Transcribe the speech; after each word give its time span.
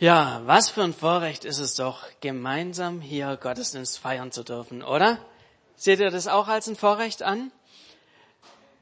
Ja, 0.00 0.40
was 0.46 0.70
für 0.70 0.82
ein 0.82 0.94
Vorrecht 0.94 1.44
ist 1.44 1.58
es 1.58 1.74
doch, 1.74 2.04
gemeinsam 2.22 3.02
hier 3.02 3.36
Gottesdienst 3.36 3.98
feiern 3.98 4.32
zu 4.32 4.42
dürfen, 4.42 4.82
oder? 4.82 5.18
Seht 5.76 6.00
ihr 6.00 6.10
das 6.10 6.26
auch 6.26 6.48
als 6.48 6.68
ein 6.68 6.76
Vorrecht 6.76 7.22
an? 7.22 7.52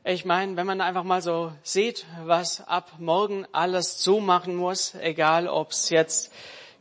Ich 0.04 0.24
meine, 0.24 0.56
wenn 0.56 0.68
man 0.68 0.80
einfach 0.80 1.02
mal 1.02 1.20
so 1.20 1.50
sieht, 1.64 2.06
was 2.22 2.60
ab 2.68 2.92
morgen 2.98 3.48
alles 3.50 3.98
zumachen 3.98 4.54
muss, 4.54 4.94
egal 4.94 5.48
ob 5.48 5.72
es 5.72 5.90
jetzt 5.90 6.32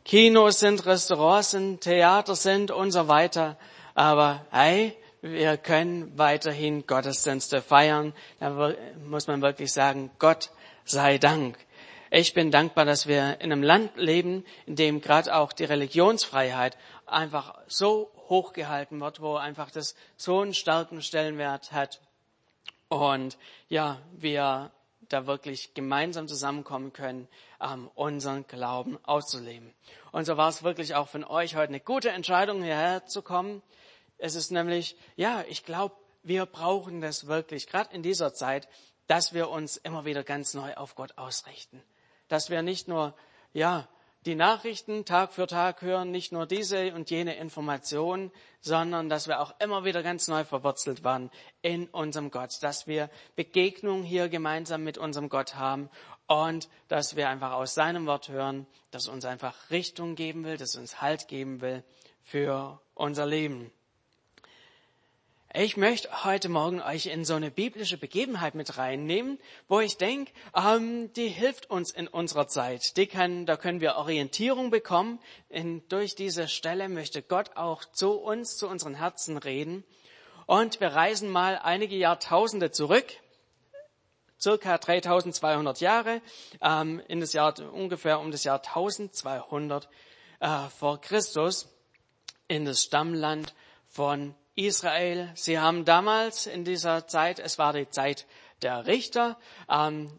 Kinos 0.04 0.60
sind, 0.60 0.86
Restaurants 0.86 1.50
sind, 1.50 1.80
Theater 1.80 2.36
sind 2.36 2.70
und 2.70 2.92
so 2.92 3.08
weiter, 3.08 3.56
aber 3.96 4.46
hey, 4.52 4.96
wir 5.20 5.56
können 5.56 6.16
weiterhin 6.16 6.86
Gottesdienste 6.86 7.60
feiern. 7.60 8.14
Da 8.38 8.72
muss 9.04 9.26
man 9.26 9.42
wirklich 9.42 9.72
sagen, 9.72 10.12
Gott 10.20 10.52
sei 10.84 11.18
Dank. 11.18 11.58
Ich 12.10 12.32
bin 12.32 12.50
dankbar, 12.50 12.86
dass 12.86 13.06
wir 13.06 13.40
in 13.40 13.52
einem 13.52 13.62
Land 13.62 13.96
leben, 13.96 14.46
in 14.64 14.76
dem 14.76 15.02
gerade 15.02 15.34
auch 15.34 15.52
die 15.52 15.64
Religionsfreiheit 15.64 16.78
einfach 17.04 17.58
so 17.66 18.10
hochgehalten 18.28 18.98
wird, 19.00 19.20
wo 19.20 19.36
einfach 19.36 19.70
das 19.70 19.94
so 20.16 20.40
einen 20.40 20.54
starken 20.54 21.02
Stellenwert 21.02 21.72
hat. 21.72 22.00
Und 22.88 23.36
ja, 23.68 24.00
wir 24.12 24.70
da 25.10 25.26
wirklich 25.26 25.74
gemeinsam 25.74 26.28
zusammenkommen 26.28 26.94
können, 26.94 27.28
ähm, 27.60 27.90
unseren 27.94 28.46
Glauben 28.46 28.98
auszuleben. 29.04 29.74
Und 30.10 30.24
so 30.24 30.38
war 30.38 30.48
es 30.48 30.62
wirklich 30.62 30.94
auch 30.94 31.08
von 31.08 31.24
euch 31.24 31.56
heute 31.56 31.68
eine 31.68 31.80
gute 31.80 32.10
Entscheidung, 32.10 32.62
hierher 32.62 33.04
zu 33.04 33.20
kommen. 33.20 33.62
Es 34.16 34.34
ist 34.34 34.50
nämlich, 34.50 34.96
ja, 35.16 35.44
ich 35.48 35.64
glaube, 35.64 35.94
wir 36.22 36.46
brauchen 36.46 37.02
das 37.02 37.26
wirklich, 37.26 37.66
gerade 37.66 37.94
in 37.94 38.02
dieser 38.02 38.32
Zeit, 38.32 38.66
dass 39.06 39.34
wir 39.34 39.50
uns 39.50 39.76
immer 39.76 40.06
wieder 40.06 40.24
ganz 40.24 40.54
neu 40.54 40.74
auf 40.74 40.94
Gott 40.94 41.16
ausrichten 41.16 41.82
dass 42.28 42.50
wir 42.50 42.62
nicht 42.62 42.88
nur, 42.88 43.14
ja, 43.52 43.88
die 44.26 44.34
Nachrichten 44.34 45.04
Tag 45.04 45.32
für 45.32 45.46
Tag 45.46 45.80
hören, 45.80 46.10
nicht 46.10 46.32
nur 46.32 46.46
diese 46.46 46.92
und 46.92 47.10
jene 47.10 47.36
Informationen, 47.36 48.30
sondern 48.60 49.08
dass 49.08 49.28
wir 49.28 49.40
auch 49.40 49.54
immer 49.60 49.84
wieder 49.84 50.02
ganz 50.02 50.28
neu 50.28 50.44
verwurzelt 50.44 51.04
waren 51.04 51.30
in 51.62 51.88
unserem 51.88 52.30
Gott, 52.30 52.62
dass 52.62 52.86
wir 52.86 53.10
Begegnungen 53.36 54.02
hier 54.02 54.28
gemeinsam 54.28 54.82
mit 54.82 54.98
unserem 54.98 55.28
Gott 55.28 55.54
haben 55.54 55.88
und 56.26 56.68
dass 56.88 57.16
wir 57.16 57.28
einfach 57.28 57.52
aus 57.52 57.74
seinem 57.74 58.06
Wort 58.06 58.28
hören, 58.28 58.66
das 58.90 59.08
uns 59.08 59.24
einfach 59.24 59.70
Richtung 59.70 60.14
geben 60.14 60.44
will, 60.44 60.56
das 60.56 60.76
uns 60.76 61.00
Halt 61.00 61.28
geben 61.28 61.60
will 61.60 61.82
für 62.22 62.80
unser 62.94 63.24
Leben. 63.24 63.70
Ich 65.54 65.78
möchte 65.78 66.24
heute 66.24 66.50
Morgen 66.50 66.82
euch 66.82 67.06
in 67.06 67.24
so 67.24 67.32
eine 67.32 67.50
biblische 67.50 67.96
Begebenheit 67.96 68.54
mit 68.54 68.76
reinnehmen, 68.76 69.38
wo 69.66 69.80
ich 69.80 69.96
denke, 69.96 70.30
ähm, 70.54 71.10
die 71.14 71.28
hilft 71.28 71.70
uns 71.70 71.90
in 71.90 72.06
unserer 72.06 72.48
Zeit. 72.48 72.98
Die 72.98 73.06
kann, 73.06 73.46
da 73.46 73.56
können 73.56 73.80
wir 73.80 73.96
Orientierung 73.96 74.68
bekommen. 74.70 75.18
In, 75.48 75.88
durch 75.88 76.14
diese 76.14 76.48
Stelle 76.48 76.90
möchte 76.90 77.22
Gott 77.22 77.56
auch 77.56 77.86
zu 77.86 78.12
uns, 78.20 78.58
zu 78.58 78.68
unseren 78.68 78.94
Herzen 78.94 79.38
reden. 79.38 79.84
Und 80.44 80.80
wir 80.80 80.88
reisen 80.88 81.30
mal 81.30 81.56
einige 81.56 81.96
Jahrtausende 81.96 82.70
zurück, 82.70 83.06
circa 84.38 84.76
3200 84.76 85.80
Jahre, 85.80 86.20
ähm, 86.60 87.00
in 87.08 87.20
das 87.20 87.32
Jahr, 87.32 87.54
ungefähr 87.72 88.20
um 88.20 88.32
das 88.32 88.44
Jahr 88.44 88.58
1200 88.58 89.88
äh, 90.40 90.68
vor 90.78 91.00
Christus, 91.00 91.68
in 92.48 92.66
das 92.66 92.82
Stammland 92.82 93.54
von 93.86 94.34
Israel. 94.58 95.30
Sie 95.34 95.58
haben 95.58 95.84
damals 95.84 96.46
in 96.46 96.64
dieser 96.64 97.06
Zeit, 97.06 97.38
es 97.38 97.58
war 97.58 97.72
die 97.72 97.88
Zeit 97.88 98.26
der 98.62 98.86
Richter, 98.86 99.38
ähm, 99.70 100.10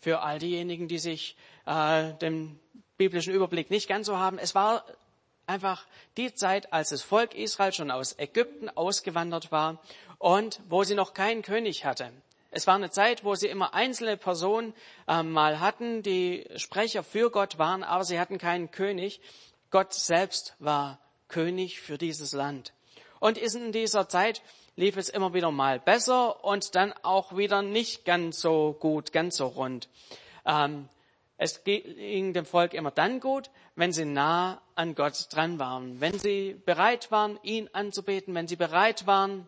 für 0.00 0.20
all 0.20 0.38
diejenigen, 0.38 0.86
die 0.86 0.98
sich 0.98 1.36
äh, 1.64 2.12
den 2.14 2.60
biblischen 2.98 3.32
Überblick 3.32 3.70
nicht 3.70 3.88
ganz 3.88 4.06
so 4.06 4.18
haben, 4.18 4.38
es 4.38 4.54
war 4.54 4.84
einfach 5.46 5.86
die 6.16 6.34
Zeit, 6.34 6.72
als 6.72 6.90
das 6.90 7.02
Volk 7.02 7.34
Israel 7.34 7.72
schon 7.72 7.90
aus 7.90 8.18
Ägypten 8.18 8.68
ausgewandert 8.68 9.50
war 9.50 9.80
und 10.18 10.60
wo 10.68 10.84
sie 10.84 10.94
noch 10.94 11.14
keinen 11.14 11.42
König 11.42 11.84
hatte. 11.84 12.12
Es 12.50 12.66
war 12.66 12.74
eine 12.74 12.90
Zeit, 12.90 13.24
wo 13.24 13.34
sie 13.34 13.48
immer 13.48 13.74
einzelne 13.74 14.16
Personen 14.16 14.74
äh, 15.08 15.22
mal 15.22 15.60
hatten, 15.60 16.02
die 16.02 16.46
Sprecher 16.56 17.02
für 17.02 17.30
Gott 17.30 17.58
waren, 17.58 17.82
aber 17.82 18.04
sie 18.04 18.20
hatten 18.20 18.38
keinen 18.38 18.70
König. 18.70 19.20
Gott 19.70 19.94
selbst 19.94 20.54
war 20.58 20.98
König 21.28 21.80
für 21.80 21.98
dieses 21.98 22.32
Land. 22.32 22.72
Und 23.20 23.38
in 23.38 23.72
dieser 23.72 24.08
Zeit 24.08 24.42
lief 24.76 24.96
es 24.96 25.08
immer 25.08 25.34
wieder 25.34 25.50
mal 25.50 25.80
besser 25.80 26.44
und 26.44 26.74
dann 26.74 26.92
auch 27.02 27.36
wieder 27.36 27.62
nicht 27.62 28.04
ganz 28.04 28.40
so 28.40 28.76
gut, 28.78 29.12
ganz 29.12 29.36
so 29.36 29.46
rund. 29.46 29.88
Ähm, 30.44 30.88
es 31.38 31.64
ging 31.64 32.32
dem 32.32 32.46
Volk 32.46 32.72
immer 32.72 32.90
dann 32.90 33.20
gut, 33.20 33.50
wenn 33.74 33.92
sie 33.92 34.06
nah 34.06 34.62
an 34.74 34.94
Gott 34.94 35.26
dran 35.30 35.58
waren, 35.58 36.00
wenn 36.00 36.18
sie 36.18 36.60
bereit 36.64 37.10
waren, 37.10 37.38
ihn 37.42 37.68
anzubeten, 37.72 38.34
wenn 38.34 38.48
sie 38.48 38.56
bereit 38.56 39.06
waren, 39.06 39.46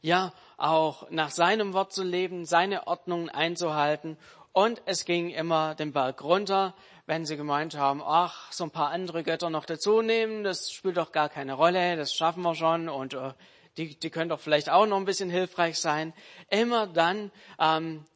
ja, 0.00 0.32
auch 0.56 1.10
nach 1.10 1.30
seinem 1.30 1.74
Wort 1.74 1.92
zu 1.92 2.02
leben, 2.02 2.46
seine 2.46 2.86
Ordnungen 2.86 3.28
einzuhalten. 3.28 4.16
Und 4.56 4.80
es 4.86 5.04
ging 5.04 5.28
immer 5.28 5.74
den 5.74 5.92
Berg 5.92 6.24
runter, 6.24 6.74
wenn 7.04 7.26
sie 7.26 7.36
gemeint 7.36 7.76
haben, 7.76 8.00
ach, 8.02 8.50
so 8.50 8.64
ein 8.64 8.70
paar 8.70 8.88
andere 8.88 9.22
Götter 9.22 9.50
noch 9.50 9.66
dazu 9.66 10.00
nehmen, 10.00 10.44
das 10.44 10.72
spielt 10.72 10.96
doch 10.96 11.12
gar 11.12 11.28
keine 11.28 11.52
Rolle, 11.52 11.94
das 11.96 12.14
schaffen 12.14 12.42
wir 12.42 12.54
schon 12.54 12.88
und 12.88 13.12
äh, 13.12 13.34
die, 13.76 13.98
die 13.98 14.08
können 14.08 14.30
doch 14.30 14.40
vielleicht 14.40 14.70
auch 14.70 14.86
noch 14.86 14.96
ein 14.96 15.04
bisschen 15.04 15.28
hilfreich 15.28 15.78
sein. 15.78 16.14
Immer 16.48 16.86
dann 16.86 17.32
ähm, 17.60 18.06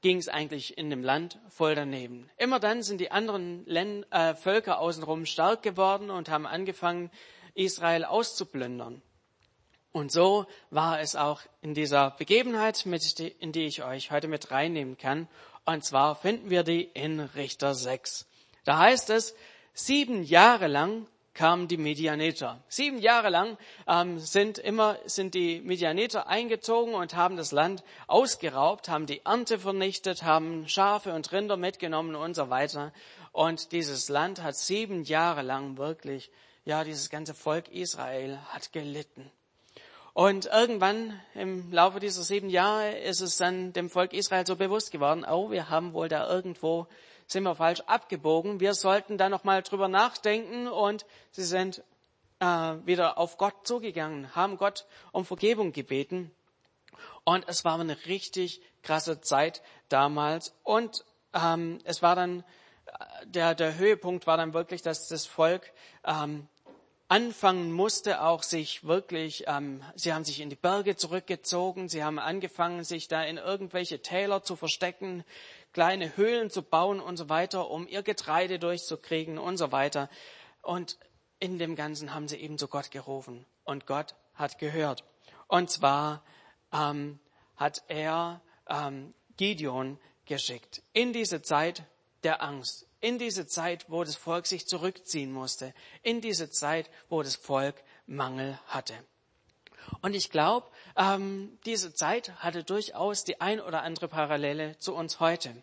ging 0.00 0.16
es 0.16 0.28
eigentlich 0.28 0.76
in 0.76 0.90
dem 0.90 1.04
Land 1.04 1.38
voll 1.48 1.76
daneben. 1.76 2.28
Immer 2.38 2.58
dann 2.58 2.82
sind 2.82 3.00
die 3.00 3.12
anderen 3.12 3.64
Länd 3.64 4.04
äh, 4.10 4.34
Völker 4.34 4.80
außenrum 4.80 5.26
stark 5.26 5.62
geworden 5.62 6.10
und 6.10 6.28
haben 6.28 6.48
angefangen, 6.48 7.08
Israel 7.54 8.04
auszuplündern. 8.04 9.00
Und 9.92 10.12
so 10.12 10.46
war 10.70 11.00
es 11.00 11.16
auch 11.16 11.40
in 11.62 11.74
dieser 11.74 12.10
Begebenheit, 12.10 12.84
mit 12.84 13.18
die, 13.18 13.28
in 13.28 13.52
die 13.52 13.64
ich 13.64 13.84
euch 13.84 14.10
heute 14.10 14.28
mit 14.28 14.50
reinnehmen 14.50 14.98
kann. 14.98 15.28
Und 15.68 15.84
zwar 15.84 16.14
finden 16.14 16.48
wir 16.48 16.62
die 16.62 16.84
in 16.94 17.20
Richter 17.20 17.74
6. 17.74 18.24
Da 18.64 18.78
heißt 18.78 19.10
es, 19.10 19.34
sieben 19.74 20.22
Jahre 20.22 20.66
lang 20.66 21.06
kamen 21.34 21.68
die 21.68 21.76
Medianeter. 21.76 22.58
Sieben 22.70 22.98
Jahre 22.98 23.28
lang 23.28 23.58
ähm, 23.86 24.18
sind 24.18 24.56
immer 24.56 24.96
sind 25.04 25.34
die 25.34 25.60
Medianeter 25.60 26.26
eingezogen 26.26 26.94
und 26.94 27.16
haben 27.16 27.36
das 27.36 27.52
Land 27.52 27.84
ausgeraubt, 28.06 28.88
haben 28.88 29.04
die 29.04 29.20
Ernte 29.26 29.58
vernichtet, 29.58 30.22
haben 30.22 30.66
Schafe 30.70 31.12
und 31.12 31.30
Rinder 31.32 31.58
mitgenommen 31.58 32.16
und 32.16 32.34
so 32.34 32.48
weiter. 32.48 32.90
Und 33.32 33.72
dieses 33.72 34.08
Land 34.08 34.42
hat 34.42 34.56
sieben 34.56 35.04
Jahre 35.04 35.42
lang 35.42 35.76
wirklich, 35.76 36.30
ja, 36.64 36.82
dieses 36.82 37.10
ganze 37.10 37.34
Volk 37.34 37.68
Israel 37.68 38.38
hat 38.54 38.72
gelitten. 38.72 39.30
Und 40.18 40.46
irgendwann 40.46 41.20
im 41.34 41.70
Laufe 41.70 42.00
dieser 42.00 42.24
sieben 42.24 42.50
Jahre 42.50 42.90
ist 42.98 43.20
es 43.20 43.36
dann 43.36 43.72
dem 43.72 43.88
Volk 43.88 44.12
Israel 44.12 44.44
so 44.44 44.56
bewusst 44.56 44.90
geworden, 44.90 45.24
oh, 45.24 45.52
wir 45.52 45.70
haben 45.70 45.92
wohl 45.92 46.08
da 46.08 46.28
irgendwo, 46.28 46.88
sind 47.28 47.44
wir 47.44 47.54
falsch 47.54 47.82
abgebogen. 47.86 48.58
Wir 48.58 48.74
sollten 48.74 49.16
da 49.16 49.28
nochmal 49.28 49.62
drüber 49.62 49.86
nachdenken 49.86 50.66
und 50.66 51.06
sie 51.30 51.44
sind 51.44 51.84
äh, 52.40 52.46
wieder 52.46 53.16
auf 53.16 53.38
Gott 53.38 53.64
zugegangen, 53.64 54.34
haben 54.34 54.56
Gott 54.56 54.86
um 55.12 55.24
Vergebung 55.24 55.70
gebeten. 55.70 56.32
Und 57.22 57.44
es 57.46 57.64
war 57.64 57.78
eine 57.78 58.04
richtig 58.06 58.60
krasse 58.82 59.20
Zeit 59.20 59.62
damals. 59.88 60.52
Und 60.64 61.04
ähm, 61.32 61.78
es 61.84 62.02
war 62.02 62.16
dann, 62.16 62.40
äh, 62.86 63.26
der, 63.26 63.54
der 63.54 63.78
Höhepunkt 63.78 64.26
war 64.26 64.36
dann 64.36 64.52
wirklich, 64.52 64.82
dass 64.82 65.06
das 65.06 65.26
Volk 65.26 65.72
ähm, 66.04 66.48
anfangen 67.08 67.72
musste, 67.72 68.22
auch 68.22 68.42
sich 68.42 68.84
wirklich, 68.84 69.44
ähm, 69.46 69.82
sie 69.94 70.12
haben 70.12 70.24
sich 70.24 70.40
in 70.40 70.50
die 70.50 70.56
Berge 70.56 70.96
zurückgezogen, 70.96 71.88
sie 71.88 72.04
haben 72.04 72.18
angefangen, 72.18 72.84
sich 72.84 73.08
da 73.08 73.24
in 73.24 73.38
irgendwelche 73.38 74.02
Täler 74.02 74.42
zu 74.42 74.56
verstecken, 74.56 75.24
kleine 75.72 76.16
Höhlen 76.16 76.50
zu 76.50 76.62
bauen 76.62 77.00
und 77.00 77.16
so 77.16 77.28
weiter, 77.28 77.70
um 77.70 77.88
ihr 77.88 78.02
Getreide 78.02 78.58
durchzukriegen 78.58 79.38
und 79.38 79.56
so 79.56 79.72
weiter. 79.72 80.10
Und 80.62 80.98
in 81.40 81.58
dem 81.58 81.76
Ganzen 81.76 82.14
haben 82.14 82.28
sie 82.28 82.36
eben 82.36 82.58
zu 82.58 82.68
Gott 82.68 82.90
gerufen 82.90 83.46
und 83.64 83.86
Gott 83.86 84.14
hat 84.34 84.58
gehört. 84.58 85.04
Und 85.46 85.70
zwar 85.70 86.22
ähm, 86.72 87.18
hat 87.56 87.82
er 87.88 88.42
ähm, 88.68 89.14
Gideon 89.36 89.98
geschickt 90.26 90.82
in 90.92 91.12
diese 91.12 91.40
Zeit 91.42 91.84
der 92.22 92.42
Angst, 92.42 92.87
in 93.00 93.18
diese 93.18 93.46
Zeit, 93.46 93.86
wo 93.88 94.02
das 94.04 94.16
Volk 94.16 94.46
sich 94.46 94.66
zurückziehen 94.66 95.32
musste, 95.32 95.72
in 96.02 96.20
diese 96.20 96.50
Zeit, 96.50 96.90
wo 97.08 97.22
das 97.22 97.36
Volk 97.36 97.76
Mangel 98.06 98.58
hatte. 98.66 98.94
Und 100.00 100.14
ich 100.14 100.30
glaube, 100.30 100.66
ähm, 100.96 101.58
diese 101.64 101.94
Zeit 101.94 102.32
hatte 102.36 102.64
durchaus 102.64 103.24
die 103.24 103.40
ein 103.40 103.60
oder 103.60 103.82
andere 103.82 104.08
Parallele 104.08 104.78
zu 104.78 104.94
uns 104.94 105.20
heute. 105.20 105.62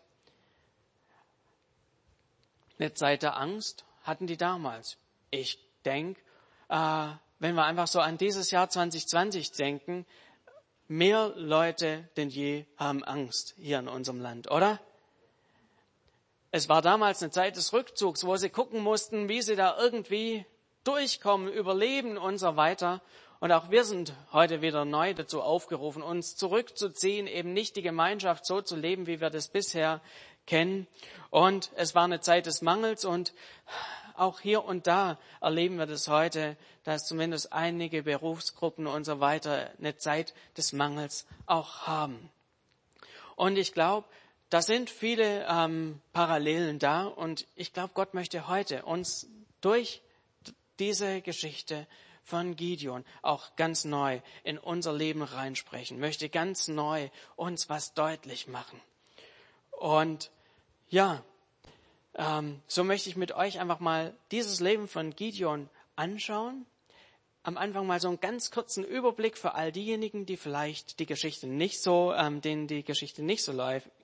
Eine 2.80 2.94
Zeit 2.94 3.24
der 3.24 3.38
Angst 3.38 3.86
hatten 4.04 4.28
die 4.28 4.38
damals. 4.38 4.98
Ich 5.32 5.60
denke, 5.86 6.20
äh, 6.70 7.10
wenn 7.40 7.56
wir 7.56 7.66
einfach 7.66 7.88
so 7.88 8.00
an 8.00 8.18
dieses 8.18 8.52
Jahr 8.52 8.70
2020 8.70 9.52
denken, 9.52 10.06
mehr 10.88 11.34
Leute 11.36 12.10
denn 12.18 12.30
je 12.30 12.66
haben 12.78 13.04
Angst 13.04 13.54
hier 13.58 13.80
in 13.80 13.88
unserem 13.88 14.20
Land, 14.20 14.50
oder? 14.52 14.80
Es 16.56 16.70
war 16.70 16.82
damals 16.82 17.22
eine 17.22 17.32
Zeit 17.32 17.58
des 17.58 17.74
Rückzugs, 17.74 18.26
wo 18.26 18.38
sie 18.38 18.50
gucken 18.50 18.82
mussten, 18.82 19.28
wie 19.28 19.42
sie 19.42 19.58
da 19.58 19.78
irgendwie 19.78 20.46
durchkommen, 20.86 21.52
überleben 21.52 22.18
und 22.18 22.38
so 22.38 22.56
weiter. 22.56 23.02
Und 23.42 23.52
auch 23.52 23.72
wir 23.72 23.84
sind 23.84 24.14
heute 24.32 24.62
wieder 24.62 24.86
neu 24.86 25.14
dazu 25.14 25.42
aufgerufen, 25.42 26.02
uns 26.02 26.38
zurückzuziehen, 26.38 27.28
eben 27.28 27.52
nicht 27.52 27.76
die 27.76 27.82
Gemeinschaft 27.82 28.46
so 28.46 28.62
zu 28.62 28.78
leben, 28.78 29.06
wie 29.06 29.20
wir 29.20 29.30
das 29.30 29.50
bisher 29.50 30.00
kennen. 30.48 30.88
Und 31.30 31.72
es 31.76 31.94
war 31.94 32.06
eine 32.06 32.22
Zeit 32.22 32.46
des 32.46 32.62
Mangels 32.62 33.04
und 33.04 33.34
auch 34.16 34.40
hier 34.40 34.64
und 34.64 34.88
da 34.88 35.20
erleben 35.42 35.78
wir 35.78 35.88
das 35.88 36.08
heute, 36.08 36.56
dass 36.86 37.06
zumindest 37.06 37.52
einige 37.52 38.04
Berufsgruppen 38.04 38.88
und 38.88 39.04
so 39.04 39.20
weiter 39.20 39.72
eine 39.78 39.98
Zeit 39.98 40.34
des 40.56 40.72
Mangels 40.72 41.28
auch 41.48 41.86
haben. 41.86 42.30
Und 43.36 43.58
ich 43.58 43.74
glaube, 43.74 44.08
da 44.50 44.62
sind 44.62 44.90
viele 44.90 45.46
ähm, 45.50 46.02
Parallelen 46.14 46.80
da 46.80 47.06
und 47.06 47.48
ich 47.56 47.74
glaube, 47.74 47.92
Gott 47.94 48.14
möchte 48.14 48.48
heute 48.48 48.86
uns 48.86 49.28
durch 49.62 50.02
diese 50.80 51.22
Geschichte 51.22 51.88
von 52.24 52.56
Gideon 52.56 53.06
auch 53.22 53.56
ganz 53.56 53.86
neu 53.86 54.20
in 54.44 54.58
unser 54.58 54.94
Leben 54.94 55.22
reinsprechen, 55.22 56.00
möchte 56.00 56.30
ganz 56.30 56.68
neu 56.68 57.10
uns 57.36 57.70
was 57.70 57.94
deutlich 57.94 58.48
machen. 58.48 58.82
Und 59.72 60.32
ja, 60.90 61.24
ähm, 62.16 62.62
so 62.68 62.84
möchte 62.84 63.10
ich 63.10 63.16
mit 63.16 63.34
euch 63.34 63.60
einfach 63.60 63.80
mal 63.80 64.16
dieses 64.32 64.60
Leben 64.60 64.88
von 64.88 65.16
Gideon 65.16 65.70
anschauen. 65.96 66.66
Am 67.46 67.60
Anfang 67.60 67.86
mal 67.86 68.00
so 68.00 68.08
einen 68.08 68.20
ganz 68.20 68.50
kurzen 68.50 68.84
Überblick 68.84 69.38
für 69.38 69.54
all 69.54 69.72
diejenigen, 69.72 70.26
die 70.26 70.36
vielleicht 70.36 70.98
die 70.98 71.06
Geschichte 71.06 71.46
nicht 71.46 71.80
so, 71.80 72.12
ähm, 72.12 72.42
denen 72.42 72.66
die 72.66 72.84
Geschichte 72.84 73.22
nicht 73.22 73.44
so 73.44 73.54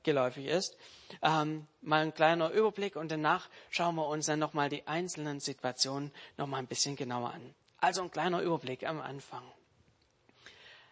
geläufig 0.03 0.45
ist. 0.45 0.77
Ähm, 1.23 1.65
mal 1.81 2.03
ein 2.03 2.13
kleiner 2.13 2.51
Überblick 2.51 2.95
und 2.95 3.09
danach 3.09 3.49
schauen 3.71 3.95
wir 3.95 4.05
uns 4.05 4.27
dann 4.27 4.37
nochmal 4.37 4.69
die 4.69 4.85
einzelnen 4.85 5.39
Situationen 5.39 6.11
nochmal 6.37 6.59
ein 6.59 6.67
bisschen 6.67 6.95
genauer 6.95 7.33
an. 7.33 7.55
Also 7.79 8.03
ein 8.03 8.11
kleiner 8.11 8.43
Überblick 8.43 8.87
am 8.87 9.01
Anfang. 9.01 9.41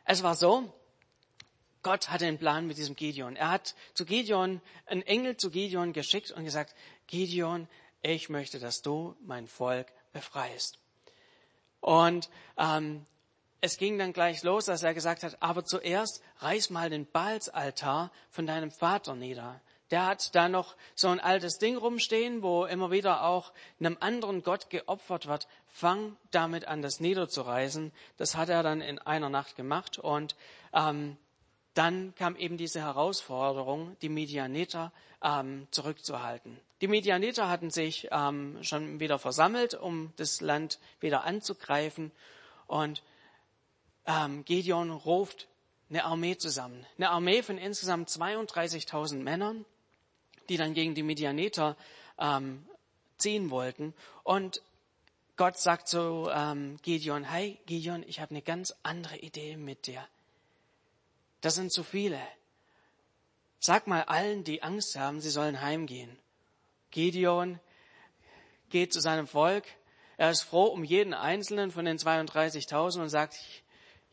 Es 0.05 0.23
war 0.23 0.33
so, 0.33 0.73
Gott 1.83 2.09
hatte 2.09 2.25
einen 2.25 2.39
Plan 2.39 2.65
mit 2.65 2.79
diesem 2.79 2.95
Gideon. 2.95 3.35
Er 3.35 3.51
hat 3.51 3.75
zu 3.93 4.05
Gideon, 4.05 4.59
einen 4.87 5.03
Engel 5.03 5.37
zu 5.37 5.51
Gideon 5.51 5.93
geschickt 5.93 6.31
und 6.31 6.45
gesagt, 6.45 6.73
Gideon, 7.05 7.67
ich 8.01 8.29
möchte, 8.29 8.57
dass 8.57 8.81
du 8.81 9.15
mein 9.21 9.45
Volk 9.45 9.93
befreist. 10.13 10.79
Und 11.81 12.29
ähm, 12.57 13.05
es 13.61 13.77
ging 13.77 13.97
dann 13.97 14.13
gleich 14.13 14.43
los, 14.43 14.65
dass 14.65 14.83
er 14.83 14.93
gesagt 14.93 15.23
hat, 15.23 15.41
aber 15.41 15.65
zuerst 15.65 16.21
reiß 16.37 16.69
mal 16.69 16.89
den 16.89 17.05
Balsaltar 17.05 18.11
von 18.29 18.47
deinem 18.47 18.71
Vater 18.71 19.15
nieder. 19.15 19.59
Der 19.91 20.05
hat 20.05 20.35
da 20.35 20.47
noch 20.49 20.75
so 20.93 21.07
ein 21.07 21.19
altes 21.19 21.57
Ding 21.57 21.75
rumstehen, 21.75 22.43
wo 22.43 22.65
immer 22.65 22.91
wieder 22.91 23.23
auch 23.23 23.51
einem 23.79 23.97
anderen 23.99 24.43
Gott 24.43 24.69
geopfert 24.69 25.25
wird. 25.27 25.47
Fang 25.67 26.15
damit 26.31 26.65
an, 26.67 26.81
das 26.81 26.99
niederzureißen. 26.99 27.91
Das 28.17 28.35
hat 28.35 28.49
er 28.49 28.61
dann 28.61 28.81
in 28.81 28.99
einer 28.99 29.29
Nacht 29.29 29.55
gemacht. 29.55 29.97
Und 29.97 30.35
ähm, 30.73 31.17
dann 31.74 32.13
kam 32.16 32.36
eben 32.36 32.57
diese 32.57 32.81
Herausforderung, 32.81 33.95
die 34.01 34.10
Medianeter 34.10 34.92
ähm, 35.24 35.68
zurückzuhalten. 35.71 36.60
Die 36.81 36.88
Medianeter 36.88 37.50
hatten 37.50 37.69
sich 37.69 38.07
ähm, 38.12 38.57
schon 38.63 39.00
wieder 39.00 39.19
versammelt, 39.19 39.74
um 39.74 40.13
das 40.16 40.42
Land 40.42 40.80
wieder 41.00 41.24
anzugreifen. 41.24 42.12
Und 42.68 43.04
ähm, 44.06 44.45
Gideon 44.45 44.92
ruft 44.92 45.48
eine 45.89 46.06
Armee 46.06 46.38
zusammen. 46.38 46.86
Eine 46.98 47.10
Armee 47.10 47.42
von 47.44 47.57
insgesamt 47.57 48.10
32.000 48.10 49.18
Männern 49.18 49.66
die 50.50 50.57
dann 50.57 50.74
gegen 50.74 50.95
die 50.95 51.04
Medianeter 51.04 51.77
ähm, 52.18 52.66
ziehen 53.18 53.50
wollten. 53.50 53.94
Und 54.24 54.62
Gott 55.38 55.57
sagt 55.57 55.88
zu 55.88 56.27
ähm, 56.33 56.77
Gideon, 56.81 57.24
hey 57.24 57.60
Gideon, 57.66 58.04
ich 58.06 58.19
habe 58.19 58.31
eine 58.31 58.42
ganz 58.42 58.75
andere 58.83 59.18
Idee 59.18 59.56
mit 59.56 59.88
dir. 59.88 60.06
Das 61.41 61.56
sind 61.56 61.71
zu 61.71 61.83
viele. 61.83 62.19
Sag 63.59 63.88
mal 63.88 64.03
allen, 64.03 64.44
die 64.44 64.63
Angst 64.63 64.95
haben, 64.95 65.21
sie 65.21 65.30
sollen 65.30 65.62
heimgehen. 65.62 66.18
Gideon 66.91 67.59
geht 68.69 68.94
zu 68.94 69.00
seinem 69.01 69.27
Volk. 69.27 69.65
Er 70.18 70.31
ist 70.31 70.44
froh 70.44 70.65
um 70.65 70.83
jeden 70.83 71.13
einzelnen 71.13 71.71
von 71.71 71.86
den 71.86 71.97
32.000 71.97 73.01
und 73.01 73.09
sagt, 73.09 73.36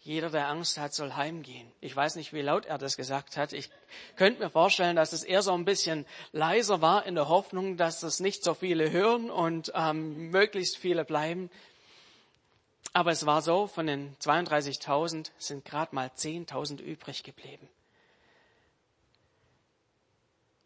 jeder, 0.06 0.31
der 0.31 0.46
Angst 0.49 0.78
hat, 0.78 0.94
soll 0.94 1.14
heimgehen. 1.14 1.70
Ich 1.81 1.94
weiß 1.94 2.14
nicht, 2.14 2.32
wie 2.32 2.40
laut 2.40 2.64
er 2.67 2.78
das 2.78 2.96
gesagt 2.96 3.37
hat. 3.37 3.52
Ich 3.52 3.70
könnte 4.14 4.40
mir 4.40 4.50
vorstellen, 4.50 4.94
dass 4.94 5.12
es 5.12 5.25
eher 5.25 5.43
so 5.43 5.52
ein 5.52 5.64
bisschen 5.64 6.06
leiser 6.31 6.81
war 6.81 7.06
in 7.06 7.17
der 7.17 7.29
Hoffnung, 7.29 7.76
dass 7.76 8.00
das 8.00 8.20
nicht 8.20 8.44
so 8.44 8.55
viele 8.55 8.93
hören 8.93 9.31
und 9.31 9.72
ähm, 9.75 10.31
möglichst 10.31 10.79
viele 10.79 11.05
bleiben. 11.05 11.50
Aber 12.96 13.10
es 13.10 13.26
war 13.26 13.43
so, 13.43 13.66
von 13.66 13.87
den 13.87 14.16
32.000 14.20 15.31
sind 15.37 15.66
gerade 15.66 15.94
mal 15.94 16.06
10.000 16.16 16.81
übrig 16.81 17.25
geblieben. 17.25 17.69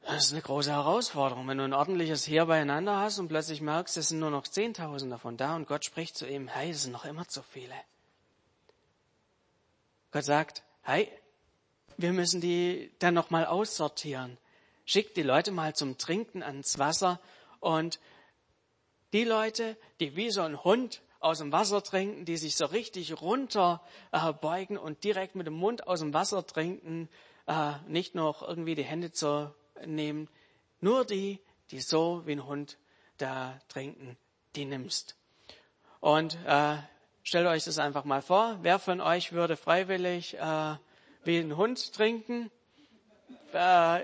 Das 0.03 0.27
ist 0.27 0.33
eine 0.33 0.41
große 0.41 0.71
Herausforderung, 0.71 1.49
wenn 1.49 1.59
du 1.59 1.65
ein 1.65 1.73
ordentliches 1.73 2.29
Heer 2.29 2.47
beieinander 2.47 3.01
hast 3.01 3.19
und 3.19 3.27
plötzlich 3.27 3.61
merkst, 3.61 3.97
es 3.97 4.11
sind 4.11 4.21
nur 4.21 4.31
noch 4.31 4.45
10.000 4.45 5.11
davon 5.11 5.37
da 5.37 5.57
und 5.57 5.67
Gott 5.67 5.85
spricht 5.85 6.17
zu 6.17 6.25
ihm, 6.25 6.47
hey, 6.47 6.71
es 6.71 6.85
sind 6.85 6.93
noch 6.93 7.05
immer 7.05 7.27
zu 7.27 7.43
viele. 7.43 7.75
Gott 10.13 10.25
sagt, 10.25 10.63
hey, 10.83 11.11
wir 11.97 12.13
müssen 12.13 12.41
die 12.41 12.93
dann 13.01 13.15
nochmal 13.15 13.45
aussortieren. 13.45 14.39
Schickt 14.85 15.17
die 15.17 15.25
Leute 15.25 15.51
mal 15.51 15.75
zum 15.75 15.99
Trinken 15.99 16.45
ans 16.45 16.79
Wasser 16.79 17.19
und 17.59 17.99
die 19.13 19.25
Leute, 19.25 19.77
die 19.99 20.15
wie 20.15 20.31
so 20.31 20.43
ein 20.43 20.63
Hund 20.63 21.03
aus 21.21 21.39
dem 21.39 21.53
Wasser 21.53 21.83
trinken, 21.83 22.25
die 22.25 22.37
sich 22.37 22.57
so 22.57 22.67
richtig 22.67 23.21
runterbeugen 23.21 24.77
äh, 24.77 24.81
und 24.81 25.05
direkt 25.05 25.37
mit 25.37 25.47
dem 25.47 25.55
Mund 25.55 25.87
aus 25.87 26.01
dem 26.01 26.13
Wasser 26.15 26.47
trinken, 26.47 27.09
äh, 27.47 27.73
nicht 27.87 28.15
noch 28.15 28.43
irgendwie 28.47 28.75
die 28.75 28.85
Hände 28.85 29.13
zu 29.13 29.55
nehmen, 29.87 30.29
nur 30.81 31.05
die, 31.05 31.41
die 31.71 31.81
so 31.81 32.23
wie 32.27 32.33
ein 32.33 32.47
Hund 32.47 32.79
da 33.19 33.59
trinken, 33.69 34.17
die 34.57 34.65
nimmst. 34.65 35.17
Und 36.01 36.39
äh, 36.47 36.79
Stellt 37.23 37.47
euch 37.47 37.65
das 37.65 37.79
einfach 37.79 38.05
mal 38.05 38.23
vor. 38.23 38.59
Wer 38.63 38.79
von 38.79 39.01
euch 39.01 39.33
würde 39.33 39.57
freiwillig 39.57 40.39
äh, 40.39 40.77
wie 41.23 41.39
ein 41.39 41.57
Hund 41.57 41.93
trinken? 41.93 42.51
Äh, 43.53 44.01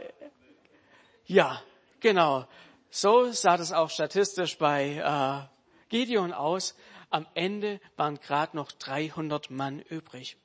ja, 1.25 1.61
genau. 2.01 2.47
So 2.91 3.33
sah 3.33 3.57
das 3.57 3.73
auch 3.73 3.91
statistisch 3.91 4.59
bei 4.59 4.99
äh, 4.99 5.89
Gideon 5.89 6.33
aus. 6.33 6.77
Am 7.11 7.27
Ende 7.35 7.81
waren 7.97 8.21
gerade 8.21 8.57
noch 8.57 8.73
300 8.73 9.51
Mann 9.51 9.81
übrig. 9.81 10.37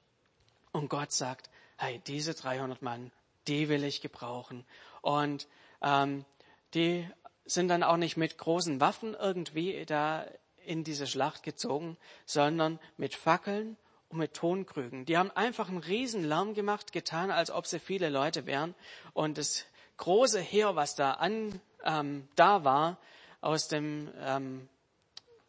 Und 0.71 0.89
Gott 0.89 1.11
sagt, 1.11 1.49
hey, 1.77 2.01
diese 2.07 2.33
300 2.33 2.81
Mann, 2.81 3.11
die 3.47 3.69
will 3.69 3.83
ich 3.83 4.01
gebrauchen. 4.01 4.65
Und 5.01 5.47
ähm, 5.81 6.25
die 6.73 7.07
sind 7.45 7.67
dann 7.67 7.83
auch 7.83 7.97
nicht 7.97 8.17
mit 8.17 8.37
großen 8.37 8.79
Waffen 8.79 9.15
irgendwie 9.15 9.85
da 9.85 10.25
in 10.65 10.83
diese 10.83 11.07
Schlacht 11.07 11.43
gezogen, 11.43 11.97
sondern 12.25 12.79
mit 12.97 13.15
Fackeln 13.15 13.77
und 14.09 14.19
mit 14.19 14.33
Tonkrügen. 14.33 15.05
Die 15.05 15.17
haben 15.17 15.31
einfach 15.31 15.69
einen 15.69 15.79
riesen 15.79 16.23
Lärm 16.23 16.53
gemacht, 16.53 16.91
getan, 16.91 17.31
als 17.31 17.51
ob 17.51 17.65
sie 17.65 17.79
viele 17.79 18.09
Leute 18.09 18.45
wären. 18.45 18.75
Und 19.13 19.37
das 19.37 19.65
große 19.97 20.39
Heer, 20.39 20.75
was 20.75 20.95
da 20.95 21.13
an, 21.13 21.59
ähm, 21.83 22.27
da 22.35 22.63
war, 22.63 22.97
aus 23.41 23.67
dem, 23.67 24.11
ähm, 24.19 24.69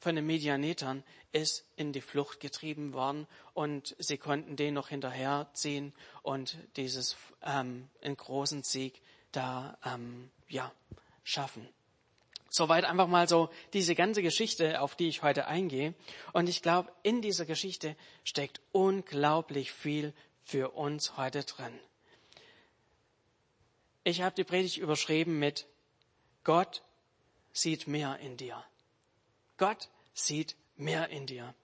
von 0.03 0.17
den 0.17 0.27
Medianetern, 0.27 1.05
ist 1.31 1.65
in 1.77 1.93
die 1.93 2.01
Flucht 2.01 2.41
getrieben 2.41 2.93
worden 2.93 3.29
und 3.55 3.95
sie 4.01 4.19
konnten 4.19 4.57
den 4.57 4.75
noch 4.75 4.89
hinterherziehen 4.89 5.95
und 6.23 6.59
dieses, 6.77 7.17
ähm, 7.43 7.89
einen 8.03 8.17
großen 8.17 8.65
Sieg 8.65 9.01
da, 9.31 9.79
ähm, 9.85 10.31
ja, 10.49 10.73
schaffen. 11.23 11.69
Soweit 12.51 12.85
einfach 12.85 13.07
mal 13.07 13.29
so 13.29 13.49
diese 13.73 13.95
ganze 13.95 14.23
Geschichte, 14.23 14.81
auf 14.81 14.97
die 14.97 15.09
ich 15.09 15.23
heute 15.23 15.47
eingehe. 15.47 15.95
Und 16.33 16.49
ich 16.49 16.63
glaube, 16.63 16.93
in 17.05 17.23
dieser 17.23 17.47
Geschichte 17.47 17.97
steckt 18.25 18.61
unglaublich 18.73 19.73
viel 19.73 20.13
für 20.43 20.71
uns 20.71 21.17
heute 21.17 21.45
drin. 21.45 21.79
Ich 24.03 24.21
habe 24.21 24.35
die 24.35 24.45
Predigt 24.45 24.79
überschrieben 24.79 25.39
mit 25.39 25.69
Gott 26.43 26.83
sieht 27.53 27.87
mehr 27.87 28.19
in 28.19 28.37
dir. 28.37 28.63
Gott 29.57 29.89
sieht 30.15 30.57
mehr 30.77 31.09
in 31.11 31.27
dir. 31.27 31.55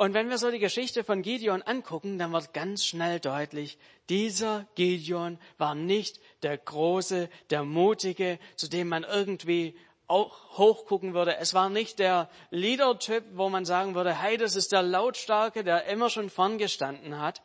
Und 0.00 0.14
wenn 0.14 0.30
wir 0.30 0.38
so 0.38 0.50
die 0.50 0.58
Geschichte 0.58 1.04
von 1.04 1.20
Gideon 1.20 1.60
angucken, 1.60 2.18
dann 2.18 2.32
wird 2.32 2.54
ganz 2.54 2.86
schnell 2.86 3.20
deutlich, 3.20 3.76
dieser 4.08 4.66
Gideon 4.74 5.38
war 5.58 5.74
nicht 5.74 6.20
der 6.42 6.56
Große, 6.56 7.28
der 7.50 7.64
Mutige, 7.64 8.38
zu 8.56 8.68
dem 8.68 8.88
man 8.88 9.04
irgendwie 9.04 9.76
auch 10.06 10.56
hochgucken 10.56 11.12
würde. 11.12 11.36
Es 11.36 11.52
war 11.52 11.68
nicht 11.68 11.98
der 11.98 12.30
Leader-Typ, 12.50 13.24
wo 13.34 13.50
man 13.50 13.66
sagen 13.66 13.94
würde, 13.94 14.14
hey, 14.14 14.38
das 14.38 14.56
ist 14.56 14.72
der 14.72 14.82
Lautstarke, 14.82 15.64
der 15.64 15.84
immer 15.84 16.08
schon 16.08 16.30
vorn 16.30 16.56
gestanden 16.56 17.20
hat. 17.20 17.42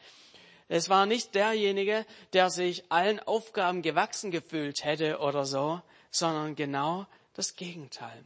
Es 0.68 0.88
war 0.88 1.06
nicht 1.06 1.36
derjenige, 1.36 2.06
der 2.32 2.50
sich 2.50 2.90
allen 2.90 3.20
Aufgaben 3.20 3.82
gewachsen 3.82 4.32
gefühlt 4.32 4.86
hätte 4.86 5.20
oder 5.20 5.46
so, 5.46 5.82
sondern 6.10 6.56
genau 6.56 7.06
das 7.34 7.58
Gegenteil. 7.58 8.24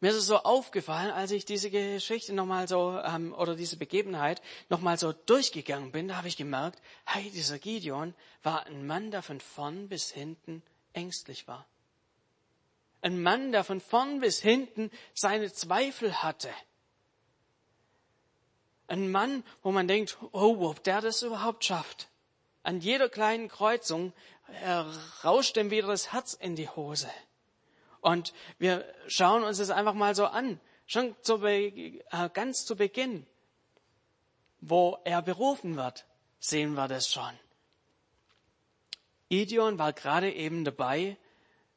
Mir 0.00 0.10
ist 0.10 0.16
es 0.16 0.26
so 0.26 0.36
aufgefallen, 0.36 1.10
als 1.10 1.32
ich 1.32 1.44
diese 1.44 1.70
Geschichte 1.70 2.32
nochmal 2.32 2.68
so, 2.68 3.00
ähm, 3.04 3.34
oder 3.34 3.56
diese 3.56 3.76
Begebenheit 3.76 4.40
nochmal 4.68 4.96
so 4.96 5.12
durchgegangen 5.12 5.90
bin, 5.90 6.06
da 6.06 6.16
habe 6.16 6.28
ich 6.28 6.36
gemerkt, 6.36 6.80
hey, 7.04 7.30
dieser 7.30 7.58
Gideon 7.58 8.14
war 8.44 8.66
ein 8.66 8.86
Mann, 8.86 9.10
der 9.10 9.22
von 9.22 9.40
vorn 9.40 9.88
bis 9.88 10.10
hinten 10.10 10.62
ängstlich 10.92 11.48
war. 11.48 11.66
Ein 13.00 13.20
Mann, 13.20 13.50
der 13.50 13.64
von 13.64 13.80
vorn 13.80 14.20
bis 14.20 14.40
hinten 14.40 14.90
seine 15.14 15.52
Zweifel 15.52 16.22
hatte. 16.22 16.50
Ein 18.86 19.10
Mann, 19.10 19.44
wo 19.62 19.72
man 19.72 19.88
denkt, 19.88 20.16
oh, 20.32 20.68
ob 20.68 20.82
der 20.84 21.00
das 21.00 21.22
überhaupt 21.22 21.64
schafft. 21.64 22.08
An 22.62 22.80
jeder 22.80 23.08
kleinen 23.08 23.48
Kreuzung 23.48 24.12
rauscht 25.24 25.56
ihm 25.56 25.70
wieder 25.70 25.88
das 25.88 26.12
Herz 26.12 26.34
in 26.34 26.56
die 26.56 26.68
Hose. 26.68 27.10
Und 28.08 28.32
wir 28.58 28.86
schauen 29.06 29.44
uns 29.44 29.58
das 29.58 29.68
einfach 29.68 29.92
mal 29.92 30.14
so 30.14 30.24
an, 30.24 30.58
schon 30.86 31.14
zu 31.20 31.44
äh, 31.44 32.00
ganz 32.32 32.64
zu 32.64 32.74
Beginn, 32.74 33.26
wo 34.62 34.96
er 35.04 35.20
berufen 35.20 35.76
wird, 35.76 36.06
sehen 36.40 36.72
wir 36.72 36.88
das 36.88 37.12
schon. 37.12 37.38
Gideon 39.28 39.78
war 39.78 39.92
gerade 39.92 40.32
eben 40.32 40.64
dabei, 40.64 41.18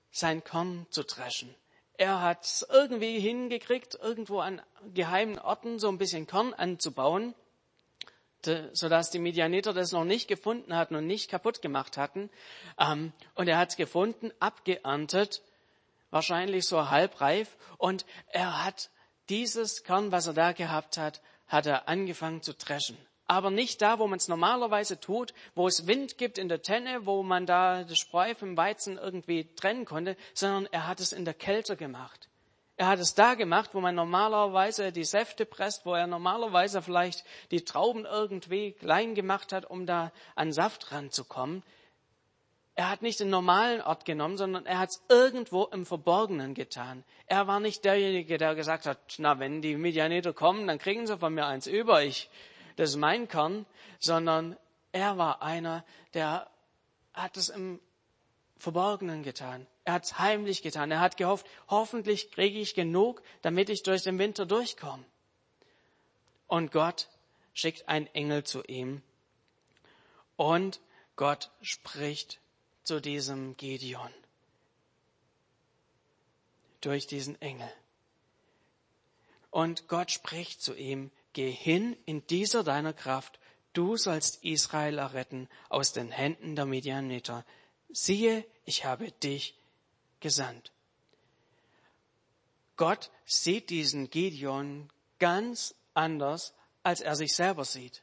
sein 0.10 0.42
Korn 0.42 0.88
zu 0.90 1.04
dreschen. 1.04 1.54
Er 1.98 2.22
hat 2.22 2.66
irgendwie 2.70 3.20
hingekriegt, 3.20 3.96
irgendwo 3.96 4.40
an 4.40 4.62
geheimen 4.94 5.38
Orten 5.38 5.80
so 5.80 5.90
ein 5.90 5.98
bisschen 5.98 6.28
Korn 6.28 6.54
anzubauen, 6.54 7.36
sodass 8.72 9.12
die 9.12 9.20
Medianiter 9.20 9.74
das 9.74 9.92
noch 9.92 10.06
nicht 10.06 10.30
gefunden 10.30 10.78
hatten 10.78 10.96
und 10.96 11.08
nicht 11.08 11.30
kaputt 11.30 11.62
gemacht 11.62 11.98
hatten. 11.98 12.30
Ähm, 12.80 13.12
und 13.36 13.50
er 13.50 13.58
hat 13.58 13.72
es 13.72 13.76
gefunden, 13.76 14.32
abgeerntet 14.40 15.42
wahrscheinlich 16.12 16.68
so 16.68 16.90
halbreif. 16.90 17.58
Und 17.78 18.06
er 18.28 18.64
hat 18.64 18.92
dieses 19.30 19.84
Kern, 19.84 20.12
was 20.12 20.28
er 20.28 20.34
da 20.34 20.52
gehabt 20.52 20.98
hat, 20.98 21.22
hat 21.48 21.66
er 21.66 21.88
angefangen 21.88 22.42
zu 22.42 22.54
dreschen. 22.54 22.98
Aber 23.26 23.50
nicht 23.50 23.82
da, 23.82 23.98
wo 23.98 24.08
man 24.08 24.18
es 24.18 24.28
normalerweise 24.28 25.00
tut, 25.00 25.34
wo 25.56 25.68
es 25.68 25.88
Wind 25.88 26.18
gibt 26.18 26.38
in 26.38 26.50
der 26.50 26.62
Tenne, 26.62 27.06
wo 27.06 27.24
man 27.24 27.46
da 27.46 27.84
das 27.84 27.98
Spreu 27.98 28.36
vom 28.36 28.58
Weizen 28.58 28.98
irgendwie 28.98 29.56
trennen 29.56 29.86
konnte, 29.86 30.18
sondern 30.34 30.68
er 30.72 30.86
hat 30.86 31.00
es 31.00 31.14
in 31.14 31.24
der 31.24 31.34
Kälte 31.34 31.78
gemacht. 31.78 32.28
Er 32.76 32.88
hat 32.88 33.00
es 33.00 33.14
da 33.14 33.36
gemacht, 33.36 33.70
wo 33.74 33.80
man 33.80 33.96
normalerweise 33.96 34.92
die 34.92 35.04
Säfte 35.04 35.46
presst, 35.46 35.86
wo 35.86 35.94
er 35.94 36.08
normalerweise 36.08 36.82
vielleicht 36.82 37.24
die 37.52 37.64
Trauben 37.64 38.06
irgendwie 38.06 38.74
klein 38.74 39.16
gemacht 39.16 39.54
hat, 39.54 39.66
um 39.70 39.86
da 39.86 40.12
an 40.36 40.52
Saft 40.52 40.92
ranzukommen. 40.92 41.64
Er 42.76 42.90
hat 42.90 43.02
nicht 43.02 43.20
den 43.20 43.30
normalen 43.30 43.82
Ort 43.82 44.06
genommen, 44.06 44.38
sondern 44.38 44.66
er 44.66 44.80
hat 44.80 44.90
es 44.90 45.04
irgendwo 45.10 45.66
im 45.66 45.86
Verborgenen 45.86 46.54
getan. 46.54 47.04
Er 47.28 47.48
war 47.48 47.60
nicht 47.60 47.84
derjenige, 47.84 48.38
der 48.38 48.56
gesagt 48.56 48.86
hat, 48.86 48.98
na, 49.18 49.40
wenn 49.40 49.62
die 49.62 49.76
Medianiter 49.76 50.34
kommen, 50.34 50.68
dann 50.68 50.80
kriegen 50.80 51.06
sie 51.06 51.18
von 51.18 51.34
mir 51.34 51.46
eins 51.46 51.68
über, 51.68 52.04
ich, 52.04 52.30
das 52.78 52.92
ist 52.92 52.96
mein 52.96 53.28
Kern, 53.28 53.66
sondern 54.00 54.58
er 54.94 55.18
war 55.18 55.42
einer, 55.42 55.84
der 56.14 56.50
hat 57.14 57.36
es 57.38 57.50
im 57.50 57.80
Verborgenen 58.58 59.24
getan. 59.24 59.68
Er 59.84 59.94
hat 59.94 60.06
es 60.06 60.20
heimlich 60.20 60.62
getan. 60.62 60.92
Er 60.92 61.00
hat 61.00 61.18
gehofft, 61.18 61.48
hoffentlich 61.68 62.32
kriege 62.32 62.60
ich 62.60 62.76
genug, 62.76 63.22
damit 63.42 63.70
ich 63.70 63.84
durch 63.84 64.04
den 64.04 64.20
Winter 64.20 64.46
durchkomme. 64.46 65.04
Und 66.48 66.72
Gott 66.72 67.10
schickt 67.54 67.90
einen 67.90 68.08
Engel 68.08 68.44
zu 68.44 68.64
ihm. 68.64 69.02
Und 70.36 70.80
Gott 71.16 71.52
spricht 71.62 72.40
zu 72.84 73.00
diesem 73.00 73.56
Gideon 73.58 74.12
durch 76.82 77.08
diesen 77.08 77.40
Engel. 77.42 77.72
Und 79.52 79.88
Gott 79.88 80.12
spricht 80.12 80.62
zu 80.62 80.74
ihm, 80.76 81.12
geh 81.34 81.52
hin 81.52 81.96
in 82.06 82.26
dieser 82.28 82.64
deiner 82.64 82.94
Kraft, 82.94 83.40
du 83.74 83.98
sollst 83.98 84.44
Israel 84.44 84.98
erretten 84.98 85.48
aus 85.70 85.94
den 85.94 86.12
Händen 86.12 86.56
der 86.56 86.66
Midianiter. 86.66 87.46
Siehe, 87.90 88.46
ich 88.66 88.86
habe 88.86 89.12
dich 89.12 89.58
gesandt. 90.20 90.72
Gott 92.78 93.12
sieht 93.26 93.70
diesen 93.70 94.10
Gideon 94.10 94.90
ganz 95.20 95.76
anders, 95.94 96.54
als 96.84 97.02
er 97.02 97.16
sich 97.16 97.36
selber 97.36 97.66
sieht. 97.66 98.02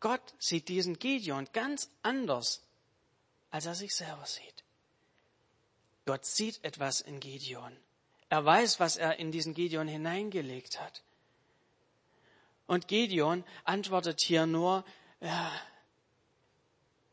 Gott 0.00 0.34
sieht 0.38 0.68
diesen 0.68 0.98
Gideon 0.98 1.48
ganz 1.52 1.90
anders, 2.02 2.62
als 3.50 3.66
er 3.66 3.74
sich 3.74 3.94
selber 3.94 4.26
sieht. 4.26 4.64
Gott 6.04 6.24
sieht 6.24 6.62
etwas 6.62 7.00
in 7.00 7.20
Gideon. 7.20 7.76
Er 8.28 8.44
weiß, 8.44 8.80
was 8.80 8.96
er 8.96 9.18
in 9.18 9.32
diesen 9.32 9.54
Gideon 9.54 9.88
hineingelegt 9.88 10.80
hat. 10.80 11.02
Und 12.66 12.88
Gideon 12.88 13.44
antwortet 13.64 14.20
hier 14.20 14.46
nur, 14.46 14.84
ja, 15.20 15.52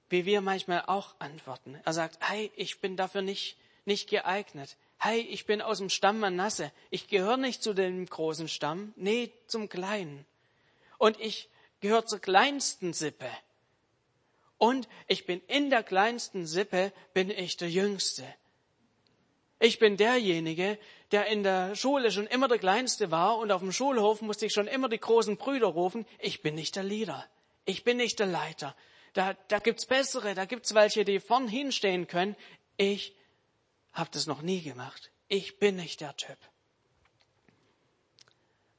wie 0.10 0.26
wir 0.26 0.42
manchmal 0.42 0.84
auch 0.88 1.16
antworten. 1.20 1.80
Er 1.86 1.94
sagt, 1.94 2.18
hey, 2.22 2.52
ich 2.56 2.80
bin 2.80 2.98
dafür 2.98 3.22
nicht, 3.22 3.58
nicht 3.86 4.10
geeignet. 4.10 4.78
Hey, 4.98 5.22
ich 5.22 5.46
bin 5.46 5.62
aus 5.62 5.80
dem 5.80 5.90
Stamm 5.90 6.20
Manasse. 6.20 6.72
Ich 6.90 7.08
gehöre 7.08 7.38
nicht 7.38 7.64
zu 7.64 7.74
dem 7.74 8.06
großen 8.06 8.48
Stamm, 8.48 8.94
nee, 8.96 9.32
zum 9.48 9.70
kleinen. 9.70 10.26
Und 10.98 11.20
ich 11.20 11.50
gehört 11.84 12.10
zur 12.10 12.20
kleinsten 12.20 12.94
Sippe. 12.94 13.30
Und 14.58 14.88
ich 15.08 15.26
bin 15.26 15.42
in 15.48 15.70
der 15.70 15.84
kleinsten 15.84 16.48
Sippe, 16.48 16.94
bin 17.14 17.30
ich 17.30 17.58
der 17.58 17.70
Jüngste. 17.70 18.24
Ich 19.60 19.80
bin 19.80 19.98
derjenige, 19.98 20.80
der 21.12 21.28
in 21.28 21.44
der 21.44 21.76
Schule 21.76 22.12
schon 22.12 22.28
immer 22.28 22.48
der 22.48 22.60
Kleinste 22.60 23.12
war 23.12 23.38
und 23.38 23.52
auf 23.52 23.62
dem 23.62 23.72
Schulhof 23.72 24.22
musste 24.22 24.46
ich 24.46 24.54
schon 24.54 24.68
immer 24.68 24.90
die 24.90 25.00
großen 25.00 25.38
Brüder 25.38 25.68
rufen. 25.68 26.06
Ich 26.20 26.42
bin 26.42 26.56
nicht 26.56 26.76
der 26.76 26.84
Leader. 26.84 27.26
Ich 27.66 27.84
bin 27.84 27.98
nicht 27.98 28.20
der 28.20 28.28
Leiter. 28.28 28.76
Da, 29.14 29.34
da 29.50 29.60
gibt's 29.60 29.86
bessere, 29.86 30.34
da 30.34 30.46
gibt's 30.46 30.74
welche, 30.74 31.06
die 31.06 31.20
vorn 31.20 31.48
hinstehen 31.48 32.08
können. 32.08 32.36
Ich 32.78 33.16
habe 33.92 34.10
das 34.12 34.26
noch 34.26 34.42
nie 34.42 34.62
gemacht. 34.62 35.12
Ich 35.28 35.60
bin 35.60 35.76
nicht 35.76 36.02
der 36.02 36.16
Typ. 36.16 36.38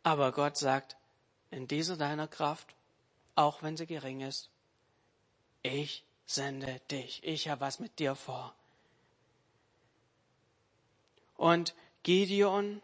Aber 0.03 0.33
Gott 0.33 0.57
sagt, 0.57 0.97
in 1.51 1.69
dieser 1.69 1.97
deiner 1.97 2.29
Kraft 2.29 2.75
auch 3.35 3.63
wenn 3.63 3.77
sie 3.77 3.87
gering 3.87 4.21
ist. 4.21 4.51
Ich 5.63 6.05
sende 6.27 6.81
dich. 6.91 7.23
Ich 7.25 7.49
habe 7.49 7.63
was 7.63 7.81
mit 7.81 7.99
dir 7.99 8.15
vor. 8.15 8.55
Und 11.37 11.75
Gideon 12.03 12.83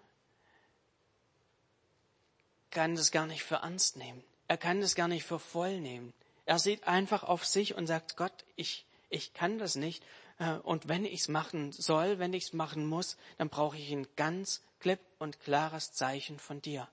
kann 2.71 2.95
das 2.95 3.11
gar 3.11 3.27
nicht 3.27 3.43
für 3.43 3.57
ernst 3.57 3.97
nehmen. 3.97 4.23
Er 4.49 4.57
kann 4.57 4.81
das 4.81 4.95
gar 4.95 5.09
nicht 5.09 5.25
für 5.25 5.39
voll 5.39 5.81
nehmen. 5.81 6.13
Er 6.47 6.59
sieht 6.59 6.87
einfach 6.87 7.23
auf 7.23 7.45
sich 7.45 7.75
und 7.75 7.87
sagt, 7.87 8.17
Gott, 8.17 8.45
ich, 8.57 8.85
ich 9.09 9.35
kann 9.35 9.59
das 9.59 9.77
nicht. 9.77 10.03
Äh, 10.39 10.55
und 10.55 10.89
wenn 10.89 11.05
ich 11.05 11.21
es 11.21 11.29
machen 11.29 11.73
soll, 11.73 12.19
wenn 12.19 12.33
ich 12.33 12.45
es 12.45 12.53
machen 12.53 12.87
muss, 12.87 13.17
dann 13.39 13.49
brauche 13.49 13.77
ich 13.77 13.93
ein 13.93 14.09
ganz 14.17 14.63
klipp 14.81 15.01
und 15.19 15.41
klares 15.41 15.93
Zeichen 15.93 16.39
von 16.39 16.61
dir. 16.63 16.89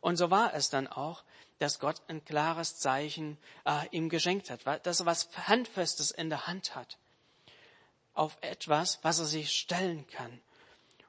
Und 0.00 0.16
so 0.16 0.30
war 0.30 0.54
es 0.54 0.70
dann 0.70 0.86
auch, 0.86 1.24
dass 1.58 1.78
Gott 1.78 2.02
ein 2.08 2.24
klares 2.24 2.78
Zeichen 2.78 3.38
äh, 3.64 3.86
ihm 3.90 4.08
geschenkt 4.08 4.50
hat, 4.50 4.86
dass 4.86 5.00
er 5.00 5.06
was 5.06 5.28
Handfestes 5.48 6.10
in 6.10 6.28
der 6.28 6.46
Hand 6.46 6.74
hat. 6.74 6.98
Auf 8.14 8.36
etwas, 8.40 8.98
was 9.02 9.18
er 9.18 9.26
sich 9.26 9.52
stellen 9.52 10.06
kann. 10.06 10.40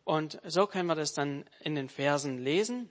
Und 0.04 0.40
so 0.46 0.68
können 0.68 0.88
wir 0.88 0.96
das 0.96 1.14
dann 1.14 1.46
in 1.62 1.76
den 1.76 1.90
Versen 1.90 2.38
lesen. 2.38 2.90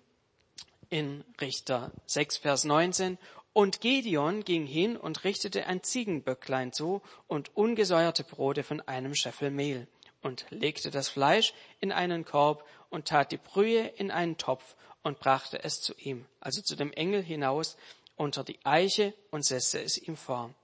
In 0.89 1.25
Richter 1.41 1.91
6, 2.07 2.39
Vers 2.39 2.65
19. 2.65 3.19
Und 3.53 3.81
Gideon 3.81 4.45
ging 4.45 4.67
hin 4.67 4.99
und 4.99 5.25
richtete 5.25 5.67
ein 5.67 5.83
Ziegenböcklein 5.83 6.73
zu 6.73 7.01
und 7.27 7.57
ungesäuerte 7.57 8.23
Brote 8.23 8.63
von 8.63 8.83
einem 8.83 9.15
Scheffel 9.15 9.51
Mehl 9.51 9.89
und 10.21 10.45
legte 10.51 10.91
das 10.91 11.09
Fleisch 11.09 11.55
in 11.81 11.93
einen 11.93 12.25
Korb 12.25 12.67
und 12.97 13.07
tat 13.07 13.31
die 13.31 13.37
Brühe 13.37 13.89
in 13.89 14.11
einen 14.11 14.39
Topf 14.39 14.75
und 15.03 15.21
brachte 15.21 15.63
es 15.63 15.83
zu 15.83 15.93
ihm, 15.99 16.25
also 16.41 16.63
zu 16.63 16.77
dem 16.77 16.95
Engel 16.95 17.23
hinaus 17.23 17.77
unter 18.17 18.43
die 18.43 18.59
Eiche 18.65 19.13
und 19.31 19.45
setzte 19.45 19.83
es 19.83 19.99
ihm 19.99 20.17
vor. 20.17 20.55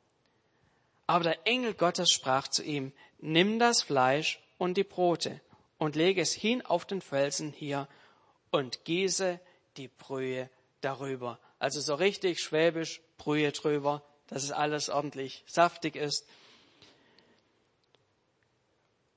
Aber 1.07 1.25
der 1.25 1.47
Engel 1.47 1.75
Gottes 1.75 2.11
sprach 2.11 2.49
zu 2.49 2.65
ihm, 2.65 2.95
nimm 3.19 3.59
das 3.59 3.83
Fleisch 3.83 4.41
und 4.57 4.79
die 4.79 4.83
Brote 4.83 5.43
und 5.77 5.95
lege 5.95 6.23
es 6.23 6.33
hin 6.33 6.65
auf 6.65 6.87
den 6.87 7.03
Felsen 7.03 7.53
hier 7.53 7.87
und 8.51 8.87
gieße 8.87 9.39
die 9.77 9.89
Brühe 9.89 10.49
darüber. 10.81 11.39
Also 11.59 11.83
so 11.83 11.97
richtig 11.97 12.41
schwäbisch 12.41 13.03
Brühe 13.19 13.53
drüber, 13.53 14.03
dass 14.29 14.43
es 14.43 14.53
alles 14.53 14.89
ordentlich 14.89 15.45
saftig 15.47 15.97
ist. 15.97 16.27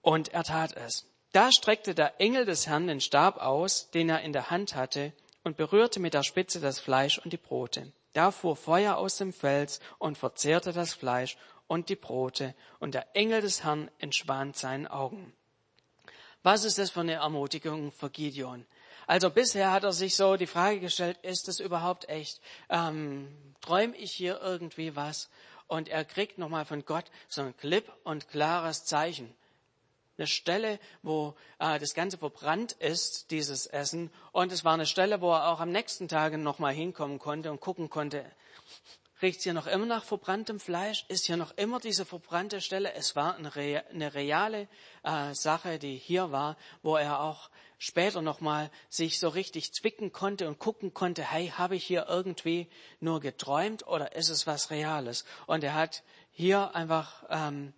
Und 0.02 0.34
er 0.34 0.44
tat 0.44 0.74
es. 0.74 1.06
Da 1.36 1.52
streckte 1.52 1.94
der 1.94 2.22
Engel 2.22 2.46
des 2.46 2.66
Herrn 2.66 2.88
den 2.88 3.02
Stab 3.02 3.42
aus, 3.42 3.92
den 3.92 4.08
er 4.08 4.22
in 4.22 4.32
der 4.32 4.52
Hand 4.52 4.74
hatte, 4.74 5.12
und 5.44 5.58
berührte 5.58 6.00
mit 6.00 6.14
der 6.14 6.24
Spitze 6.24 6.62
das 6.62 6.80
Fleisch 6.80 7.20
und 7.20 7.34
die 7.34 7.38
Brote. 7.38 7.92
Da 8.14 8.32
fuhr 8.32 8.56
Feuer 8.56 8.96
aus 8.96 9.18
dem 9.18 9.34
Fels 9.34 9.82
und 10.00 10.18
verzehrte 10.18 10.72
das 10.72 10.94
Fleisch 10.94 11.36
und 11.68 11.90
die 11.90 11.98
Brote, 11.98 12.56
und 12.80 12.94
der 12.94 13.18
Engel 13.18 13.42
des 13.42 13.66
Herrn 13.66 13.92
entschwand 14.00 14.56
seinen 14.56 14.88
Augen. 14.88 15.34
Was 16.42 16.64
ist 16.64 16.78
das 16.78 16.92
für 16.92 17.02
eine 17.02 17.16
Ermutigung 17.16 17.92
für 17.92 18.10
Gideon? 18.10 18.66
Also 19.06 19.30
bisher 19.30 19.74
hat 19.74 19.84
er 19.84 19.92
sich 19.92 20.16
so 20.16 20.38
die 20.38 20.48
Frage 20.48 20.80
gestellt, 20.80 21.18
ist 21.22 21.50
das 21.50 21.60
überhaupt 21.60 22.08
echt? 22.08 22.40
Ähm, 22.70 23.28
träume 23.60 23.98
ich 23.98 24.14
hier 24.14 24.40
irgendwie 24.42 24.96
was? 24.96 25.30
Und 25.68 25.90
er 25.90 26.06
kriegt 26.06 26.38
nochmal 26.38 26.64
von 26.64 26.86
Gott 26.86 27.12
so 27.28 27.42
ein 27.42 27.58
klipp 27.58 27.92
und 28.06 28.30
klares 28.30 28.86
Zeichen 28.86 29.36
eine 30.18 30.28
Stelle, 30.28 30.80
wo 31.04 31.36
äh, 31.60 31.80
das 31.80 31.94
Ganze 31.94 32.18
verbrannt 32.18 32.74
ist, 32.74 33.32
dieses 33.32 33.66
Essen. 33.68 34.12
Und 34.32 34.52
es 34.52 34.64
war 34.64 34.74
eine 34.74 34.86
Stelle, 34.86 35.22
wo 35.22 35.32
er 35.32 35.50
auch 35.50 35.60
am 35.60 35.72
nächsten 35.72 36.08
Tag 36.08 36.38
nochmal 36.38 36.74
hinkommen 36.74 37.20
konnte 37.20 37.52
und 37.52 37.60
gucken 37.60 37.90
konnte, 37.90 38.26
riecht 39.22 39.42
hier 39.42 39.54
noch 39.54 39.68
immer 39.68 39.86
nach 39.86 40.04
verbranntem 40.04 40.60
Fleisch? 40.60 41.06
Ist 41.08 41.26
hier 41.26 41.38
noch 41.38 41.58
immer 41.58 41.80
diese 41.80 42.06
verbrannte 42.06 42.62
Stelle? 42.62 42.94
Es 42.94 43.16
war 43.16 43.36
eine, 43.36 43.52
eine 43.90 44.14
reale 44.14 44.68
äh, 45.04 45.34
Sache, 45.34 45.80
die 45.80 45.98
hier 45.98 46.32
war, 46.32 46.58
wo 46.82 46.96
er 46.96 47.22
auch 47.22 47.50
später 47.78 48.22
nochmal 48.22 48.72
sich 48.90 49.20
so 49.20 49.30
richtig 49.30 49.74
zwicken 49.74 50.12
konnte 50.12 50.48
und 50.48 50.60
gucken 50.60 50.94
konnte, 50.94 51.24
hey, 51.24 51.50
habe 51.50 51.76
ich 51.76 51.86
hier 51.86 52.06
irgendwie 52.08 52.70
nur 53.00 53.20
geträumt 53.20 53.86
oder 53.88 54.16
ist 54.16 54.30
es 54.30 54.48
was 54.48 54.70
Reales? 54.70 55.26
Und 55.46 55.64
er 55.64 55.74
hat 55.74 56.04
hier 56.32 56.76
einfach 56.76 57.24
ähm, 57.30 57.74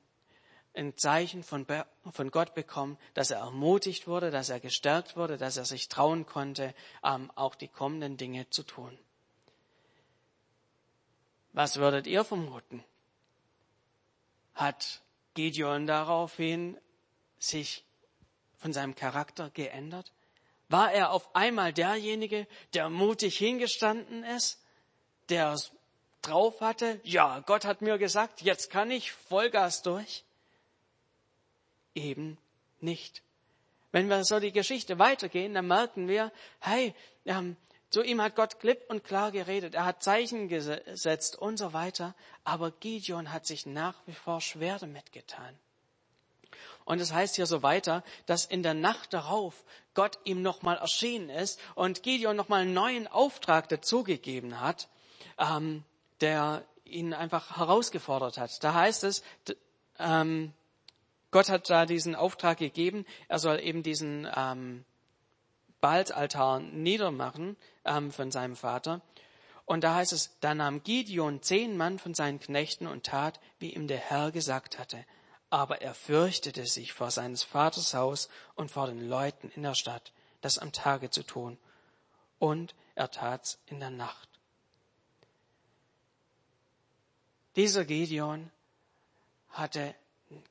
ein 0.78 0.96
Zeichen 0.96 1.44
von, 1.44 1.66
von 2.12 2.32
Gott 2.32 2.54
bekommen, 2.54 2.98
dass 3.14 3.32
er 3.32 3.40
ermutigt 3.40 4.08
wurde, 4.08 4.32
dass 4.32 4.50
er 4.50 4.60
gestärkt 4.60 5.18
wurde, 5.18 5.38
dass 5.38 5.58
er 5.58 5.66
sich 5.66 5.90
trauen 5.90 6.26
konnte, 6.26 6.74
ähm, 7.04 7.32
auch 7.36 7.56
die 7.56 7.68
kommenden 7.68 8.18
Dinge 8.18 8.50
zu 8.50 8.64
tun. 8.64 8.98
Was 11.54 11.78
würdet 11.78 12.06
ihr 12.06 12.24
vermuten? 12.24 12.84
Hat 14.54 15.02
Gideon 15.34 15.88
daraufhin 15.88 16.78
sich 17.40 17.84
von 18.58 18.74
seinem 18.74 18.96
Charakter 18.96 19.50
geändert? 19.50 20.12
War 20.70 20.92
er 20.92 21.12
auf 21.12 21.36
einmal 21.36 21.74
derjenige, 21.74 22.48
der 22.74 22.90
mutig 22.90 23.38
hingestanden 23.38 24.24
ist, 24.24 24.62
der 25.30 25.54
es 25.54 25.72
drauf 26.22 26.62
hatte? 26.62 27.00
Ja, 27.04 27.40
Gott 27.40 27.66
hat 27.66 27.82
mir 27.82 27.98
gesagt, 27.98 28.42
jetzt 28.42 28.70
kann 28.70 28.92
ich 28.92 29.12
Vollgas 29.12 29.82
durch 29.82 30.24
eben 31.98 32.38
nicht. 32.80 33.22
Wenn 33.92 34.10
wir 34.10 34.24
so 34.24 34.40
die 34.40 34.52
Geschichte 34.52 35.00
weitergehen, 35.00 35.54
dann 35.54 35.68
merken 35.68 36.08
wir, 36.08 36.32
hey, 36.60 36.94
ähm, 37.26 37.56
zu 37.90 38.04
ihm 38.04 38.22
hat 38.22 38.36
Gott 38.36 38.60
klipp 38.60 38.84
und 38.90 39.04
klar 39.04 39.32
geredet, 39.32 39.74
er 39.74 39.86
hat 39.86 40.04
Zeichen 40.04 40.50
gesetzt 40.50 41.38
und 41.38 41.58
so 41.58 41.72
weiter, 41.72 42.16
aber 42.44 42.72
Gideon 42.72 43.32
hat 43.32 43.46
sich 43.46 43.66
nach 43.66 43.96
wie 44.06 44.14
vor 44.14 44.42
schwer 44.42 44.78
damit 44.78 45.14
getan. 45.14 45.58
Und 46.84 47.00
es 47.00 47.12
heißt 47.12 47.36
hier 47.36 47.46
so 47.46 47.64
weiter, 47.64 48.04
dass 48.26 48.46
in 48.46 48.64
der 48.64 48.74
Nacht 48.74 49.14
darauf 49.14 49.64
Gott 49.94 50.20
ihm 50.24 50.42
nochmal 50.42 50.78
erschienen 50.78 51.30
ist 51.30 51.60
und 51.76 52.04
Gideon 52.04 52.36
nochmal 52.36 52.62
einen 52.62 52.74
neuen 52.74 53.08
Auftrag 53.08 53.68
dazugegeben 53.70 54.62
hat, 54.62 54.88
ähm, 55.38 55.84
der 56.22 56.64
ihn 56.86 57.14
einfach 57.14 57.58
herausgefordert 57.58 58.38
hat. 58.38 58.64
Da 58.64 58.74
heißt 58.74 59.04
es, 59.04 59.24
ähm, 60.00 60.54
Gott 61.32 61.50
hat 61.50 61.70
da 61.70 61.86
diesen 61.86 62.16
Auftrag 62.16 62.58
gegeben, 62.58 63.06
er 63.28 63.40
soll 63.40 63.60
eben 63.60 63.84
diesen 63.84 64.28
ähm, 64.36 64.86
Baalsaltar 65.82 66.60
niedermachen 66.60 67.58
ähm, 67.86 68.12
von 68.12 68.32
seinem 68.32 68.56
Vater. 68.56 69.02
Und 69.66 69.84
da 69.84 69.96
heißt 69.96 70.14
es, 70.14 70.38
da 70.40 70.56
nahm 70.56 70.82
Gideon 70.84 71.42
zehn 71.42 71.76
Mann 71.76 72.00
von 72.00 72.14
seinen 72.14 72.40
Knechten 72.40 72.88
und 72.88 73.06
tat, 73.06 73.40
wie 73.60 73.74
ihm 73.74 73.88
der 73.88 73.98
Herr 73.98 74.32
gesagt 74.32 74.80
hatte. 74.80 75.06
Aber 75.50 75.82
er 75.82 75.94
fürchtete 75.94 76.66
sich 76.66 76.94
vor 76.94 77.12
seines 77.12 77.44
Vaters 77.44 77.94
Haus 77.94 78.30
und 78.56 78.72
vor 78.72 78.88
den 78.88 79.08
Leuten 79.08 79.50
in 79.50 79.64
der 79.64 79.76
Stadt, 79.76 80.14
das 80.42 80.58
am 80.58 80.72
Tage 80.72 81.10
zu 81.10 81.24
tun. 81.24 81.58
Und 82.40 82.76
er 82.96 83.12
tat's 83.12 83.60
in 83.66 83.80
der 83.80 83.90
Nacht. 83.90 84.30
Dieser 87.58 87.86
Gideon 87.86 88.52
hatte 89.50 89.96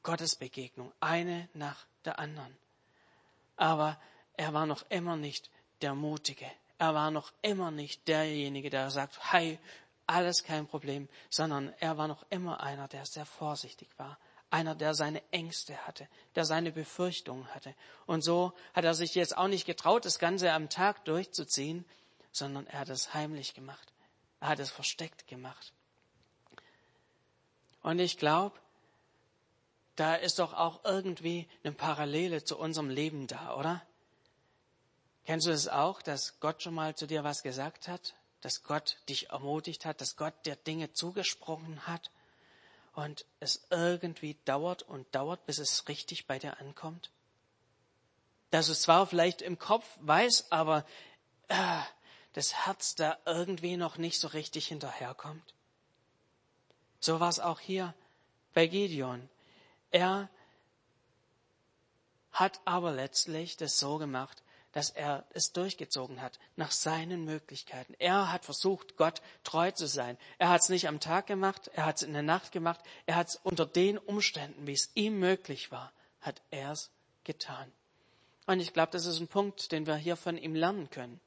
Gottesbegegnung, 0.02 0.92
eine 1.00 1.48
nach 1.54 1.86
der 2.04 2.18
anderen. 2.18 2.56
Aber 3.56 3.98
er 4.36 4.52
war 4.52 4.66
noch 4.66 4.84
immer 4.90 5.16
nicht 5.16 5.50
der 5.82 5.94
Mutige. 5.94 6.50
Er 6.78 6.94
war 6.94 7.10
noch 7.10 7.32
immer 7.42 7.70
nicht 7.70 8.06
derjenige, 8.08 8.70
der 8.70 8.90
sagt, 8.90 9.32
hey, 9.32 9.58
alles 10.06 10.44
kein 10.44 10.66
Problem, 10.66 11.08
sondern 11.30 11.72
er 11.80 11.98
war 11.98 12.08
noch 12.08 12.24
immer 12.30 12.60
einer, 12.60 12.88
der 12.88 13.06
sehr 13.06 13.26
vorsichtig 13.26 13.88
war. 13.96 14.18
Einer, 14.50 14.74
der 14.74 14.94
seine 14.94 15.22
Ängste 15.32 15.76
hatte, 15.86 16.08
der 16.36 16.44
seine 16.44 16.70
Befürchtungen 16.70 17.52
hatte. 17.54 17.74
Und 18.06 18.22
so 18.22 18.52
hat 18.74 18.84
er 18.84 18.94
sich 18.94 19.14
jetzt 19.14 19.36
auch 19.36 19.48
nicht 19.48 19.66
getraut, 19.66 20.04
das 20.04 20.20
Ganze 20.20 20.52
am 20.52 20.68
Tag 20.68 21.04
durchzuziehen, 21.04 21.84
sondern 22.30 22.66
er 22.68 22.80
hat 22.80 22.88
es 22.88 23.12
heimlich 23.12 23.54
gemacht. 23.54 23.92
Er 24.40 24.48
hat 24.48 24.60
es 24.60 24.70
versteckt 24.70 25.26
gemacht. 25.26 25.72
Und 27.82 27.98
ich 27.98 28.18
glaube, 28.18 28.58
da 29.96 30.14
ist 30.14 30.38
doch 30.38 30.52
auch 30.52 30.84
irgendwie 30.84 31.48
eine 31.64 31.72
Parallele 31.72 32.44
zu 32.44 32.58
unserem 32.58 32.90
Leben 32.90 33.26
da, 33.26 33.56
oder? 33.56 33.82
Kennst 35.24 35.46
du 35.46 35.50
es 35.50 35.66
auch, 35.66 36.02
dass 36.02 36.38
Gott 36.38 36.62
schon 36.62 36.74
mal 36.74 36.94
zu 36.94 37.06
dir 37.06 37.24
was 37.24 37.42
gesagt 37.42 37.88
hat? 37.88 38.14
Dass 38.42 38.62
Gott 38.62 38.98
dich 39.08 39.30
ermutigt 39.30 39.84
hat, 39.84 40.00
dass 40.00 40.16
Gott 40.16 40.34
dir 40.44 40.54
Dinge 40.54 40.92
zugesprochen 40.92 41.86
hat 41.86 42.10
und 42.94 43.24
es 43.40 43.66
irgendwie 43.70 44.36
dauert 44.44 44.82
und 44.82 45.12
dauert, 45.14 45.44
bis 45.46 45.58
es 45.58 45.88
richtig 45.88 46.26
bei 46.26 46.38
dir 46.38 46.60
ankommt? 46.60 47.10
Dass 48.50 48.66
du 48.66 48.72
es 48.72 48.82
zwar 48.82 49.06
vielleicht 49.06 49.42
im 49.42 49.58
Kopf 49.58 49.84
weißt, 50.00 50.52
aber 50.52 50.86
äh, 51.48 51.80
das 52.34 52.66
Herz 52.66 52.94
da 52.94 53.18
irgendwie 53.24 53.76
noch 53.76 53.96
nicht 53.96 54.20
so 54.20 54.28
richtig 54.28 54.68
hinterherkommt? 54.68 55.54
So 57.00 57.18
war 57.18 57.30
es 57.30 57.40
auch 57.40 57.58
hier 57.58 57.94
bei 58.54 58.66
Gideon. 58.66 59.28
Er 59.96 60.28
hat 62.30 62.60
aber 62.66 62.92
letztlich 62.92 63.56
das 63.56 63.78
so 63.78 63.96
gemacht, 63.96 64.42
dass 64.72 64.90
er 64.90 65.24
es 65.32 65.54
durchgezogen 65.54 66.20
hat, 66.20 66.38
nach 66.54 66.70
seinen 66.70 67.24
Möglichkeiten. 67.24 67.94
Er 67.98 68.30
hat 68.30 68.44
versucht, 68.44 68.98
Gott 68.98 69.22
treu 69.42 69.70
zu 69.70 69.86
sein. 69.86 70.18
Er 70.36 70.50
hat 70.50 70.60
es 70.60 70.68
nicht 70.68 70.86
am 70.86 71.00
Tag 71.00 71.26
gemacht, 71.26 71.70
er 71.72 71.86
hat 71.86 71.96
es 71.96 72.02
in 72.02 72.12
der 72.12 72.20
Nacht 72.20 72.52
gemacht, 72.52 72.80
er 73.06 73.14
hat 73.14 73.28
es 73.28 73.36
unter 73.36 73.64
den 73.64 73.96
Umständen, 73.96 74.66
wie 74.66 74.74
es 74.74 74.90
ihm 74.92 75.18
möglich 75.18 75.72
war, 75.72 75.90
hat 76.20 76.42
er 76.50 76.72
es 76.72 76.90
getan. 77.24 77.72
Und 78.44 78.60
ich 78.60 78.74
glaube, 78.74 78.92
das 78.92 79.06
ist 79.06 79.18
ein 79.18 79.28
Punkt, 79.28 79.72
den 79.72 79.86
wir 79.86 79.96
hier 79.96 80.16
von 80.16 80.36
ihm 80.36 80.54
lernen 80.54 80.90
können. 80.90 81.22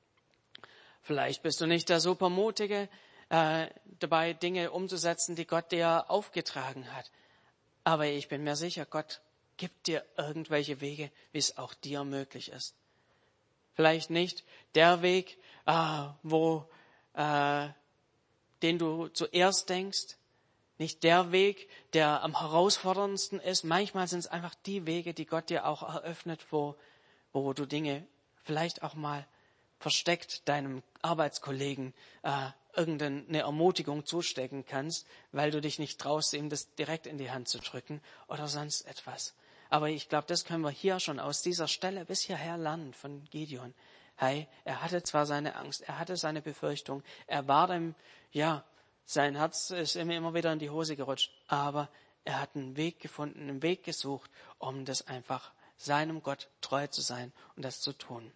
Vielleicht 1.01 1.41
bist 1.41 1.60
du 1.60 1.65
nicht 1.65 1.89
der 1.89 2.01
Supermutige 2.01 2.88
äh, 3.29 3.67
dabei, 3.99 4.34
Dinge 4.34 4.69
umzusetzen, 4.69 5.36
die 5.36 5.47
Gott 5.47 5.71
dir 5.71 6.12
aufgetragen 6.12 6.93
hat. 6.93 7.10
Aber 7.89 8.06
ich 8.06 8.28
bin 8.28 8.43
mir 8.43 8.56
sicher, 8.56 8.86
Gott 8.86 9.19
gibt 9.58 9.88
dir 9.88 10.06
irgendwelche 10.15 10.80
Wege, 10.80 11.12
wie 11.32 11.39
es 11.39 11.58
auch 11.58 11.73
dir 11.73 12.04
möglich 12.04 12.52
ist. 12.52 12.75
Vielleicht 13.73 14.12
nicht 14.12 14.43
der 14.75 15.02
Weg, 15.02 15.39
ah, 15.65 16.13
wo, 16.21 16.69
äh, 17.15 17.69
den 18.62 18.78
du 18.78 19.08
zuerst 19.08 19.69
denkst, 19.69 20.17
nicht 20.78 21.02
der 21.02 21.32
Weg, 21.32 21.67
der 21.93 22.21
am 22.21 22.39
herausforderndsten 22.39 23.39
ist. 23.39 23.63
Manchmal 23.63 24.08
sind 24.08 24.19
es 24.19 24.28
einfach 24.28 24.54
die 24.54 24.86
Wege, 24.86 25.15
die 25.15 25.25
Gott 25.25 25.49
dir 25.49 25.65
auch 25.65 25.82
eröffnet, 25.82 26.45
wo, 26.52 26.75
wo 27.34 27.54
du 27.54 27.65
Dinge 27.65 28.06
vielleicht 28.43 28.84
auch 28.84 28.93
mal 28.93 29.25
versteckt 29.79 30.47
deinem 30.47 30.83
Arbeitskollegen 31.01 31.93
äh, 32.23 32.49
irgendeine 32.75 33.39
Ermutigung 33.39 34.05
zustecken 34.05 34.65
kannst, 34.65 35.07
weil 35.31 35.51
du 35.51 35.61
dich 35.61 35.79
nicht 35.79 35.99
traust, 35.99 36.33
ihm 36.33 36.49
das 36.49 36.73
direkt 36.75 37.07
in 37.07 37.17
die 37.17 37.31
Hand 37.31 37.47
zu 37.47 37.59
drücken 37.59 38.01
oder 38.27 38.47
sonst 38.47 38.81
etwas. 38.81 39.33
Aber 39.69 39.89
ich 39.89 40.09
glaube, 40.09 40.27
das 40.27 40.45
können 40.45 40.63
wir 40.63 40.69
hier 40.69 40.99
schon 40.99 41.19
aus 41.19 41.41
dieser 41.41 41.67
Stelle 41.67 42.05
bis 42.05 42.21
hierher 42.21 42.57
lernen 42.57 42.93
von 42.93 43.23
Gideon. 43.25 43.73
Hey, 44.15 44.47
er 44.65 44.81
hatte 44.81 45.01
zwar 45.03 45.25
seine 45.25 45.55
Angst, 45.55 45.81
er 45.81 45.97
hatte 45.97 46.17
seine 46.17 46.41
Befürchtung, 46.41 47.03
er 47.27 47.47
war 47.47 47.67
dem, 47.67 47.95
ja, 48.31 48.65
sein 49.05 49.35
Herz 49.35 49.71
ist 49.71 49.95
ihm 49.95 50.09
immer 50.09 50.33
wieder 50.33 50.51
in 50.51 50.59
die 50.59 50.69
Hose 50.69 50.95
gerutscht, 50.95 51.31
aber 51.47 51.89
er 52.25 52.41
hat 52.41 52.55
einen 52.55 52.75
Weg 52.75 52.99
gefunden, 52.99 53.41
einen 53.41 53.63
Weg 53.63 53.83
gesucht, 53.83 54.29
um 54.57 54.85
das 54.85 55.07
einfach 55.07 55.51
seinem 55.77 56.21
Gott 56.21 56.49
treu 56.61 56.87
zu 56.87 57.01
sein 57.01 57.31
und 57.55 57.63
das 57.63 57.79
zu 57.79 57.93
tun. 57.93 58.31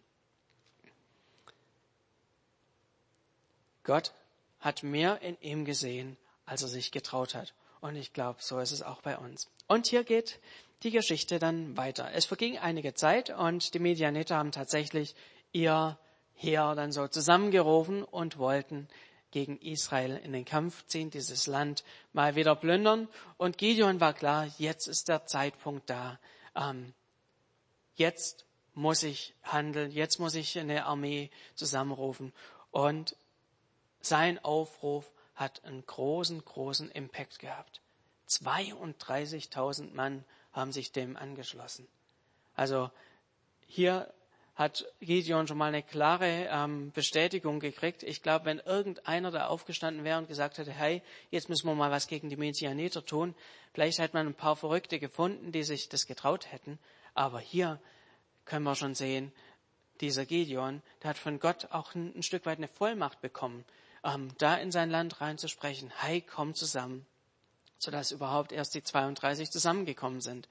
Gott 3.84 4.14
hat 4.60 4.84
mehr 4.84 5.22
in 5.22 5.38
ihm 5.42 5.66
gesehen, 5.66 6.18
als 6.46 6.62
er 6.62 6.70
sich 6.70 6.92
getraut 6.92 7.36
hat. 7.36 7.54
Und 7.82 7.96
ich 7.96 8.14
glaube, 8.14 8.40
so 8.42 8.60
ist 8.60 8.72
es 8.72 8.82
auch 8.82 9.02
bei 9.02 9.18
uns. 9.18 9.50
Und 9.68 9.88
hier 9.88 10.04
geht 10.04 10.40
die 10.84 10.92
Geschichte 10.92 11.40
dann 11.40 11.76
weiter. 11.78 12.12
Es 12.14 12.26
verging 12.26 12.58
einige 12.58 12.94
Zeit 12.94 13.30
und 13.30 13.74
die 13.74 13.80
Medianiter 13.80 14.38
haben 14.38 14.52
tatsächlich 14.52 15.16
ihr 15.52 15.98
Heer 16.36 16.76
dann 16.76 16.92
so 16.92 17.08
zusammengerufen 17.08 18.04
und 18.04 18.38
wollten 18.38 18.88
gegen 19.32 19.58
Israel 19.60 20.18
in 20.18 20.32
den 20.32 20.46
Kampf 20.46 20.86
ziehen, 20.86 21.10
dieses 21.10 21.48
Land 21.48 21.84
mal 22.14 22.36
wieder 22.36 22.56
plündern. 22.56 23.08
Und 23.38 23.58
Gideon 23.58 24.00
war 24.00 24.14
klar, 24.14 24.48
jetzt 24.58 24.88
ist 24.88 25.08
der 25.10 25.26
Zeitpunkt 25.26 25.90
da. 25.90 26.20
Ähm, 26.56 26.94
jetzt 27.96 28.46
muss 28.76 29.04
ich 29.04 29.34
handeln, 29.44 29.92
jetzt 29.92 30.20
muss 30.20 30.36
ich 30.36 30.58
eine 30.60 30.86
Armee 30.86 31.32
zusammenrufen. 31.56 32.32
Und 32.72 33.16
sein 34.06 34.44
Aufruf 34.44 35.12
hat 35.36 35.64
einen 35.64 35.86
großen, 35.86 36.44
großen 36.44 36.92
Impact 36.92 37.40
gehabt. 37.40 37.82
32.000 38.30 39.94
Mann 39.94 40.24
haben 40.52 40.72
sich 40.72 40.92
dem 40.92 41.18
angeschlossen. 41.18 41.88
Also 42.56 42.92
hier 43.66 44.14
hat 44.56 44.86
Gideon 45.00 45.48
schon 45.48 45.58
mal 45.58 45.70
eine 45.70 45.82
klare 45.82 46.48
ähm, 46.52 46.92
Bestätigung 46.92 47.60
gekriegt. 47.60 48.04
Ich 48.04 48.22
glaube, 48.22 48.46
wenn 48.46 48.60
irgendeiner 48.60 49.32
da 49.32 49.48
aufgestanden 49.48 50.04
wäre 50.04 50.20
und 50.20 50.28
gesagt 50.28 50.60
hätte, 50.60 50.72
hey, 50.72 51.02
jetzt 51.32 51.50
müssen 51.50 51.68
wir 51.68 51.74
mal 51.74 51.90
was 51.90 52.08
gegen 52.08 52.30
die 52.30 52.38
Medianiter 52.38 53.04
tun, 53.04 53.34
vielleicht 53.74 53.98
hätte 53.98 54.16
man 54.16 54.28
ein 54.28 54.36
paar 54.36 54.56
Verrückte 54.56 55.00
gefunden, 55.00 55.52
die 55.52 55.64
sich 55.64 55.90
das 55.90 56.06
getraut 56.06 56.52
hätten. 56.52 56.78
Aber 57.16 57.40
hier 57.40 57.80
können 58.46 58.66
wir 58.66 58.76
schon 58.76 58.94
sehen, 58.94 59.32
dieser 60.02 60.26
Gideon, 60.26 60.84
der 61.02 61.12
hat 61.12 61.18
von 61.18 61.40
Gott 61.40 61.70
auch 61.72 61.96
ein, 61.96 62.16
ein 62.16 62.24
Stück 62.24 62.46
weit 62.46 62.58
eine 62.58 62.68
Vollmacht 62.68 63.22
bekommen, 63.22 63.66
ähm, 64.04 64.34
da 64.38 64.56
in 64.56 64.72
sein 64.72 64.90
Land 64.90 65.22
reinzusprechen, 65.22 65.92
hey, 65.98 66.22
komm 66.22 66.56
zusammen, 66.56 67.06
sodass 67.78 68.12
überhaupt 68.12 68.52
erst 68.52 68.76
die 68.76 68.84
32 68.84 69.52
zusammengekommen 69.52 70.22
sind. 70.22 70.48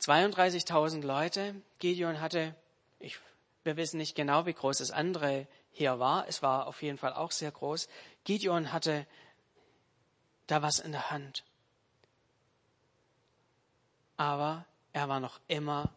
32.000 0.00 1.02
Leute. 1.02 1.54
Gideon 1.78 2.20
hatte, 2.20 2.54
ich, 2.98 3.18
wir 3.64 3.76
wissen 3.76 3.96
nicht 3.96 4.14
genau, 4.14 4.46
wie 4.46 4.54
groß 4.54 4.78
das 4.78 4.90
andere 4.90 5.46
hier 5.72 5.98
war. 5.98 6.28
Es 6.28 6.42
war 6.42 6.66
auf 6.66 6.82
jeden 6.82 6.98
Fall 6.98 7.12
auch 7.12 7.30
sehr 7.30 7.50
groß. 7.50 7.88
Gideon 8.24 8.72
hatte 8.72 9.06
da 10.46 10.62
was 10.62 10.78
in 10.78 10.92
der 10.92 11.10
Hand. 11.10 11.44
Aber 14.16 14.64
er 14.92 15.08
war 15.08 15.20
noch 15.20 15.40
immer 15.48 15.92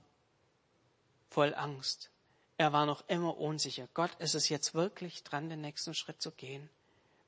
voll 1.30 1.54
Angst. 1.54 2.10
Er 2.60 2.74
war 2.74 2.86
noch 2.86 3.06
immer 3.08 3.38
unsicher. 3.38 3.88
Gott, 3.94 4.12
ist 4.20 4.36
es 4.36 4.50
jetzt 4.50 4.74
wirklich 4.74 5.24
dran, 5.24 5.50
den 5.50 5.62
nächsten 5.62 5.94
Schritt 5.94 6.22
zu 6.22 6.32
gehen? 6.32 6.70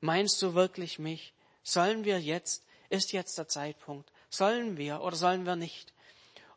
Meinst 0.02 0.42
du 0.42 0.52
wirklich 0.52 0.98
mich? 0.98 1.32
Sollen 1.62 2.04
wir 2.04 2.20
jetzt, 2.20 2.62
ist 2.90 3.12
jetzt 3.12 3.38
der 3.38 3.48
Zeitpunkt, 3.48 4.12
sollen 4.28 4.76
wir 4.76 5.00
oder 5.00 5.16
sollen 5.16 5.46
wir 5.46 5.56
nicht? 5.56 5.94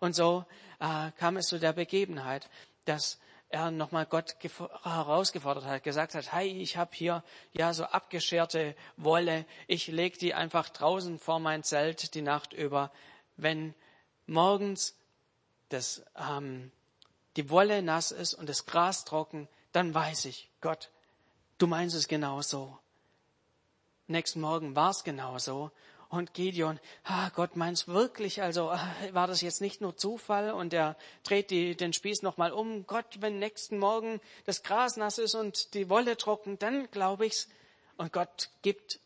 Und 0.01 0.13
so 0.13 0.43
äh, 0.81 1.11
kam 1.11 1.37
es 1.37 1.47
zu 1.47 1.57
der 1.57 1.71
Begebenheit, 1.71 2.49
dass 2.83 3.17
er 3.47 3.71
nochmal 3.71 4.07
Gott 4.07 4.35
herausgefordert 4.83 5.63
hat, 5.63 5.83
gesagt 5.83 6.13
hat, 6.13 6.33
hey, 6.33 6.49
ich 6.49 6.75
habe 6.75 6.91
hier 6.93 7.23
ja 7.53 7.73
so 7.73 7.85
abgescherte 7.85 8.75
Wolle, 8.97 9.45
ich 9.67 9.87
leg 9.87 10.19
die 10.19 10.33
einfach 10.33 10.67
draußen 10.67 11.17
vor 11.17 11.39
mein 11.39 11.63
Zelt 11.63 12.13
die 12.13 12.21
Nacht 12.21 12.51
über. 12.51 12.91
Wenn 13.37 13.73
morgens 14.27 14.97
das, 15.69 16.03
ähm, 16.17 16.73
die 17.35 17.49
Wolle 17.49 17.81
nass 17.81 18.11
ist 18.11 18.33
und 18.33 18.47
das 18.47 18.65
Gras 18.65 19.05
trocken, 19.05 19.47
dann 19.71 19.93
weiß 19.93 20.25
ich, 20.25 20.49
Gott, 20.61 20.89
du 21.57 21.67
meinst 21.67 21.95
es 21.95 22.07
genau 22.07 22.41
so. 22.41 22.77
Nächsten 24.07 24.39
Morgen 24.39 24.75
war 24.75 24.91
es 24.91 25.03
genau 25.03 25.37
so 25.39 25.71
und 26.09 26.33
Gideon, 26.33 26.79
ah, 27.03 27.29
Gott 27.29 27.55
meint's 27.55 27.87
wirklich, 27.87 28.41
also 28.41 28.69
ah, 28.71 28.95
war 29.11 29.27
das 29.27 29.41
jetzt 29.41 29.61
nicht 29.61 29.81
nur 29.81 29.97
Zufall 29.97 30.51
und 30.51 30.73
er 30.73 30.95
dreht 31.23 31.51
die, 31.51 31.75
den 31.75 31.93
Spieß 31.93 32.21
nochmal 32.21 32.51
um. 32.51 32.85
Gott, 32.87 33.17
wenn 33.19 33.39
nächsten 33.39 33.77
Morgen 33.77 34.21
das 34.45 34.63
Gras 34.63 34.97
nass 34.97 35.17
ist 35.17 35.35
und 35.35 35.73
die 35.73 35.89
Wolle 35.89 36.17
trocken, 36.17 36.57
dann 36.59 36.89
glaube 36.91 37.25
ich's. 37.25 37.49
Und 37.97 38.13
Gott 38.13 38.49
gibt, 38.61 38.99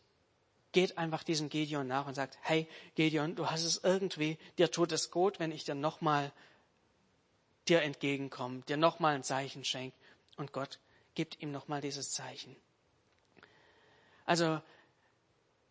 geht 0.72 0.98
einfach 0.98 1.22
diesem 1.22 1.48
Gideon 1.48 1.86
nach 1.86 2.06
und 2.06 2.14
sagt, 2.14 2.38
hey 2.42 2.68
Gideon, 2.94 3.34
du 3.34 3.50
hast 3.50 3.64
es 3.64 3.82
irgendwie, 3.82 4.38
dir 4.58 4.70
tut 4.70 4.92
es 4.92 5.10
gut, 5.10 5.38
wenn 5.38 5.52
ich 5.52 5.64
dir 5.64 5.74
nochmal 5.74 6.32
dir 7.68 7.82
entgegenkomme, 7.82 8.62
dir 8.62 8.76
nochmal 8.76 9.14
ein 9.14 9.22
Zeichen 9.22 9.64
schenke. 9.64 9.96
Und 10.36 10.52
Gott 10.52 10.78
gibt 11.14 11.40
ihm 11.40 11.50
nochmal 11.50 11.80
dieses 11.80 12.12
Zeichen. 12.12 12.56
Also 14.24 14.60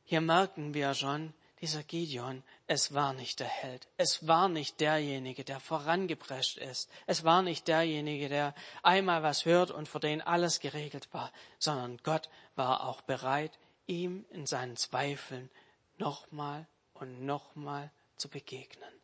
hier 0.04 0.21
merken 0.21 0.73
wir 0.73 0.93
schon, 0.93 1.34
dieser 1.62 1.84
Gideon, 1.84 2.43
es 2.67 2.93
war 2.93 3.13
nicht 3.13 3.39
der 3.39 3.47
Held. 3.47 3.88
Es 3.97 4.28
war 4.28 4.47
nicht 4.47 4.80
derjenige, 4.80 5.43
der 5.43 5.60
vorangeprescht 5.60 6.58
ist. 6.58 6.89
Es 7.06 7.23
war 7.23 7.41
nicht 7.41 7.67
derjenige, 7.67 8.30
der 8.30 8.56
einmal 8.82 9.23
was 9.23 9.45
hört 9.45 9.71
und 9.71 9.88
für 9.89 9.99
den 9.99 10.21
alles 10.21 10.62
geregelt 10.62 11.10
war, 11.12 11.32
sondern 11.58 11.97
Gott 12.04 12.30
war 12.56 12.88
auch 12.88 13.02
bereit, 13.02 13.60
ihm 13.88 14.25
in 14.30 14.45
seinen 14.45 14.78
Zweifeln 14.78 15.49
nochmal 15.97 16.67
und 16.93 17.25
nochmal 17.25 17.91
zu 18.15 18.30
begegnen. 18.30 18.98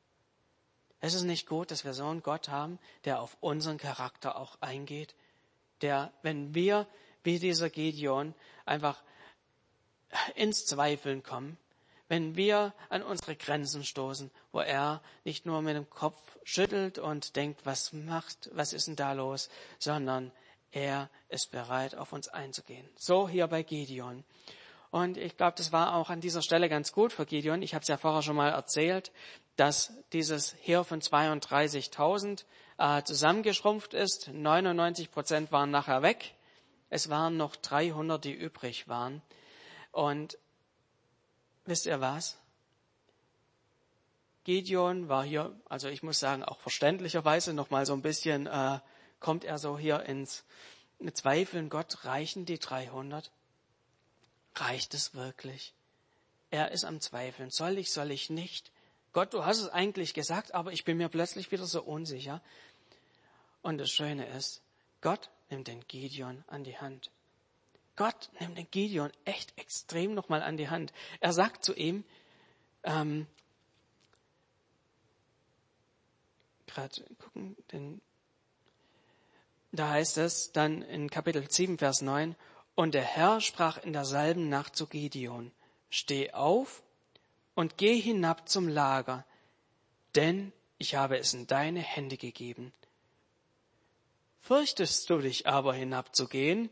Es 1.02 1.14
ist 1.14 1.24
nicht 1.24 1.48
gut, 1.48 1.72
dass 1.72 1.86
wir 1.86 1.94
so 1.94 2.06
einen 2.06 2.24
Gott 2.24 2.50
haben, 2.50 2.80
der 3.04 3.22
auf 3.22 3.38
unseren 3.42 3.78
Charakter 3.78 4.38
auch 4.38 4.58
eingeht, 4.62 5.16
der, 5.82 6.12
wenn 6.22 6.56
wir 6.56 6.88
wie 7.24 7.40
dieser 7.40 7.70
Gideon 7.70 8.34
einfach 8.66 9.04
ins 10.36 10.66
Zweifeln 10.66 11.24
kommen, 11.24 11.58
wenn 12.08 12.36
wir 12.36 12.74
an 12.90 13.04
unsere 13.04 13.36
Grenzen 13.36 13.84
stoßen, 13.84 14.32
wo 14.52 14.60
er 14.60 15.02
nicht 15.24 15.46
nur 15.46 15.62
mit 15.62 15.76
dem 15.76 15.90
Kopf 15.90 16.20
schüttelt 16.44 17.00
und 17.00 17.36
denkt, 17.36 17.66
was 17.66 17.94
macht, 17.94 18.50
was 18.54 18.74
ist 18.74 18.88
denn 18.88 18.96
da 18.96 19.14
los, 19.14 19.50
sondern 19.80 20.32
er 20.72 21.10
ist 21.30 21.52
bereit, 21.52 21.96
auf 21.96 22.14
uns 22.14 22.28
einzugehen. 22.28 22.88
So 22.96 23.28
hier 23.28 23.48
bei 23.48 23.64
Gideon. 23.64 24.24
Und 24.96 25.18
ich 25.18 25.36
glaube, 25.36 25.58
das 25.58 25.74
war 25.74 25.94
auch 25.96 26.10
an 26.10 26.22
dieser 26.22 26.42
Stelle 26.42 26.70
ganz 26.70 26.94
gut 26.94 27.12
für 27.12 27.26
Gideon. 27.26 27.62
Ich 27.62 27.74
habe 27.74 27.82
es 27.82 27.90
ja 27.90 27.98
vorher 27.98 28.22
schon 28.22 28.38
mal 28.38 28.52
erzählt, 28.52 29.12
dass 29.58 29.92
dieses 30.14 30.56
Heer 30.62 30.86
von 30.86 31.02
32.000 31.02 32.46
äh, 32.78 33.04
zusammengeschrumpft 33.04 33.94
ist. 33.94 34.30
99 34.30 35.12
Prozent 35.12 35.52
waren 35.52 35.70
nachher 35.70 36.02
weg. 36.02 36.34
Es 36.90 37.10
waren 37.10 37.36
noch 37.36 37.58
300, 37.58 38.24
die 38.24 38.32
übrig 38.32 38.88
waren. 38.88 39.22
Und 39.92 40.38
wisst 41.66 41.88
ihr 41.88 42.00
was? 42.00 42.38
Gideon 44.46 45.10
war 45.10 45.26
hier, 45.26 45.54
also 45.68 45.90
ich 45.90 46.04
muss 46.04 46.22
sagen, 46.22 46.42
auch 46.42 46.60
verständlicherweise 46.60 47.52
noch 47.52 47.70
mal 47.70 47.86
so 47.86 47.92
ein 47.92 48.02
bisschen, 48.02 48.48
äh, 48.48 48.80
kommt 49.20 49.44
er 49.44 49.58
so 49.58 49.78
hier 49.78 50.04
ins 50.04 50.46
Zweifeln, 51.12 51.68
Gott, 51.68 52.06
reichen 52.06 52.46
die 52.46 52.60
300? 52.60 53.30
Reicht 54.56 54.94
es 54.94 55.14
wirklich? 55.14 55.74
Er 56.50 56.72
ist 56.72 56.86
am 56.86 57.02
Zweifeln. 57.02 57.52
Soll 57.52 57.78
ich, 57.78 57.92
soll 57.92 58.12
ich 58.12 58.30
nicht? 58.30 58.72
Gott, 59.12 59.34
du 59.34 59.46
hast 59.46 59.60
es 59.60 59.70
eigentlich 59.70 60.14
gesagt, 60.14 60.54
aber 60.54 60.72
ich 60.72 60.86
bin 60.86 60.98
mir 60.98 61.10
plötzlich 61.10 61.52
wieder 61.52 61.66
so 61.66 61.82
unsicher. 61.82 62.42
Und 63.62 63.78
das 63.78 63.90
Schöne 63.90 64.28
ist, 64.28 64.62
Gott 65.02 65.30
nimmt 65.50 65.68
den 65.68 65.86
Gideon 65.88 66.44
an 66.48 66.64
die 66.64 66.78
Hand. 66.78 67.12
Gott 67.96 68.30
nimmt 68.40 68.58
den 68.58 68.70
Gideon 68.72 69.12
echt 69.24 69.58
extrem 69.58 70.14
nochmal 70.14 70.42
an 70.42 70.58
die 70.58 70.70
Hand. 70.70 70.94
Er 71.20 71.34
sagt 71.34 71.64
zu 71.64 71.74
ihm, 71.74 72.04
ähm, 72.84 73.28
gerade 76.68 77.06
gucken, 77.20 77.56
denn 77.72 78.02
da 79.72 79.90
heißt 79.90 80.18
es 80.18 80.52
dann 80.52 80.82
in 80.82 81.10
Kapitel 81.10 81.50
7, 81.50 81.78
Vers 81.78 82.02
9, 82.02 82.36
und 82.76 82.94
der 82.94 83.04
Herr 83.04 83.42
sprach 83.42 83.78
in 83.78 83.94
derselben 83.94 84.50
Nacht 84.50 84.76
zu 84.76 84.88
Gideon, 84.88 85.52
steh 85.90 86.32
auf 86.32 86.84
und 87.56 87.78
geh 87.78 88.00
hinab 88.00 88.48
zum 88.48 88.68
Lager, 88.68 89.26
denn 90.16 90.52
ich 90.78 90.96
habe 90.96 91.18
es 91.18 91.34
in 91.34 91.48
deine 91.48 91.80
Hände 91.80 92.18
gegeben. 92.18 92.74
Fürchtest 94.42 95.10
du 95.10 95.20
dich 95.20 95.48
aber 95.48 95.74
hinabzugehen, 95.74 96.70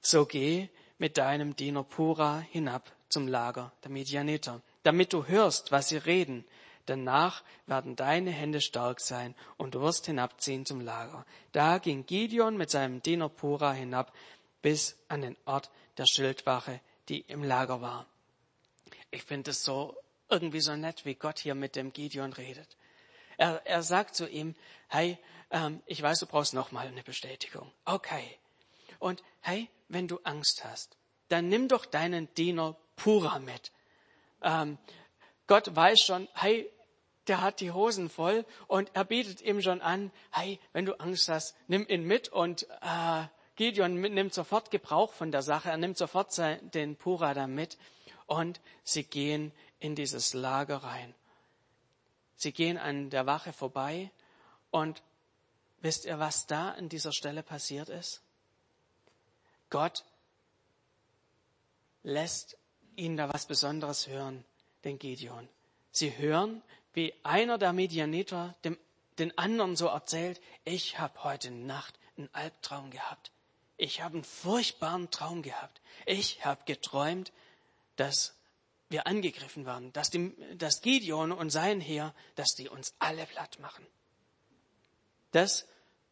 so 0.00 0.26
geh 0.26 0.68
mit 0.98 1.18
deinem 1.18 1.56
Diener 1.56 1.82
Pura 1.82 2.40
hinab 2.50 2.92
zum 3.08 3.26
Lager 3.26 3.72
der 3.82 3.90
Medianiter, 3.90 4.60
damit 4.82 5.12
du 5.12 5.26
hörst, 5.26 5.72
was 5.72 5.88
sie 5.88 5.96
reden. 5.96 6.44
Danach 6.86 7.42
werden 7.66 7.96
deine 7.96 8.30
Hände 8.30 8.60
stark 8.60 9.00
sein 9.00 9.34
und 9.56 9.74
du 9.74 9.80
wirst 9.80 10.06
hinabziehen 10.06 10.66
zum 10.66 10.80
Lager. 10.80 11.24
Da 11.52 11.78
ging 11.78 12.06
Gideon 12.06 12.56
mit 12.56 12.70
seinem 12.70 13.02
Diener 13.02 13.28
Pura 13.28 13.72
hinab 13.72 14.12
bis 14.62 14.96
an 15.08 15.22
den 15.22 15.36
Ort 15.44 15.70
der 15.96 16.06
Schildwache, 16.06 16.80
die 17.08 17.20
im 17.20 17.42
Lager 17.42 17.80
war. 17.80 18.06
Ich 19.10 19.22
finde 19.22 19.50
es 19.50 19.64
so 19.64 19.96
irgendwie 20.28 20.60
so 20.60 20.76
nett, 20.76 21.04
wie 21.04 21.14
Gott 21.14 21.38
hier 21.38 21.54
mit 21.54 21.76
dem 21.76 21.92
Gideon 21.92 22.32
redet. 22.32 22.76
Er, 23.36 23.66
er 23.66 23.82
sagt 23.82 24.14
zu 24.14 24.28
ihm, 24.28 24.54
hey, 24.88 25.18
ähm, 25.50 25.82
ich 25.86 26.00
weiß, 26.00 26.20
du 26.20 26.26
brauchst 26.26 26.54
noch 26.54 26.72
mal 26.72 26.86
eine 26.86 27.02
Bestätigung. 27.02 27.70
Okay. 27.84 28.38
Und 28.98 29.22
hey, 29.40 29.68
wenn 29.88 30.06
du 30.06 30.20
Angst 30.24 30.64
hast, 30.64 30.96
dann 31.28 31.48
nimm 31.48 31.68
doch 31.68 31.86
deinen 31.86 32.32
Diener 32.34 32.76
Pura 32.96 33.38
mit. 33.38 33.72
Ähm, 34.42 34.78
Gott 35.46 35.74
weiß 35.74 36.00
schon, 36.00 36.28
hey, 36.34 36.70
der 37.26 37.40
hat 37.40 37.60
die 37.60 37.72
Hosen 37.72 38.08
voll 38.08 38.44
und 38.66 38.90
er 38.94 39.04
bietet 39.04 39.40
ihm 39.40 39.60
schon 39.62 39.80
an, 39.80 40.12
hey, 40.32 40.60
wenn 40.72 40.84
du 40.84 40.98
Angst 41.00 41.28
hast, 41.28 41.56
nimm 41.66 41.86
ihn 41.88 42.04
mit 42.04 42.28
und 42.28 42.68
äh, 42.82 43.24
Gideon 43.60 44.00
nimmt 44.00 44.32
sofort 44.32 44.70
Gebrauch 44.70 45.12
von 45.12 45.32
der 45.32 45.42
Sache, 45.42 45.68
er 45.68 45.76
nimmt 45.76 45.98
sofort 45.98 46.34
den 46.72 46.96
Pura 46.96 47.34
da 47.34 47.46
mit 47.46 47.76
und 48.26 48.58
sie 48.84 49.04
gehen 49.04 49.52
in 49.80 49.94
dieses 49.94 50.32
Lager 50.32 50.78
rein. 50.78 51.14
Sie 52.36 52.52
gehen 52.52 52.78
an 52.78 53.10
der 53.10 53.26
Wache 53.26 53.52
vorbei 53.52 54.10
und 54.70 55.02
wisst 55.82 56.06
ihr, 56.06 56.18
was 56.18 56.46
da 56.46 56.70
an 56.70 56.88
dieser 56.88 57.12
Stelle 57.12 57.42
passiert 57.42 57.90
ist? 57.90 58.22
Gott 59.68 60.06
lässt 62.02 62.56
ihnen 62.96 63.18
da 63.18 63.30
was 63.30 63.44
Besonderes 63.44 64.08
hören, 64.08 64.42
den 64.84 64.98
Gideon. 64.98 65.50
Sie 65.92 66.16
hören, 66.16 66.62
wie 66.94 67.12
einer 67.24 67.58
der 67.58 67.74
Medianiter 67.74 68.54
dem, 68.64 68.78
den 69.18 69.36
anderen 69.36 69.76
so 69.76 69.88
erzählt, 69.88 70.40
ich 70.64 70.98
habe 70.98 71.24
heute 71.24 71.50
Nacht 71.50 71.98
einen 72.16 72.30
Albtraum 72.32 72.90
gehabt. 72.90 73.32
Ich 73.80 74.02
habe 74.02 74.16
einen 74.16 74.24
furchtbaren 74.24 75.10
Traum 75.10 75.40
gehabt. 75.40 75.80
Ich 76.04 76.44
habe 76.44 76.60
geträumt, 76.66 77.32
dass 77.96 78.34
wir 78.90 79.06
angegriffen 79.06 79.64
werden, 79.64 79.90
dass, 79.94 80.10
die, 80.10 80.34
dass 80.58 80.82
Gideon 80.82 81.32
und 81.32 81.48
sein 81.48 81.80
Heer, 81.80 82.14
dass 82.34 82.48
die 82.48 82.68
uns 82.68 82.92
alle 82.98 83.24
platt 83.24 83.58
machen. 83.58 83.86
Das 85.30 85.66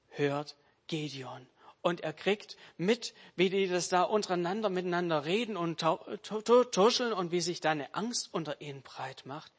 hört 0.08 0.56
Gideon. 0.86 1.46
Und 1.82 2.00
er 2.00 2.14
kriegt 2.14 2.56
mit, 2.78 3.12
wie 3.36 3.50
die 3.50 3.68
das 3.68 3.90
da 3.90 4.02
untereinander 4.02 4.70
miteinander 4.70 5.26
reden 5.26 5.58
und 5.58 5.78
tuscheln 5.82 7.12
und 7.12 7.32
wie 7.32 7.42
sich 7.42 7.60
da 7.60 7.72
eine 7.72 7.94
Angst 7.94 8.30
unter 8.32 8.62
ihnen 8.62 8.80
breit 8.80 9.26
macht. 9.26 9.52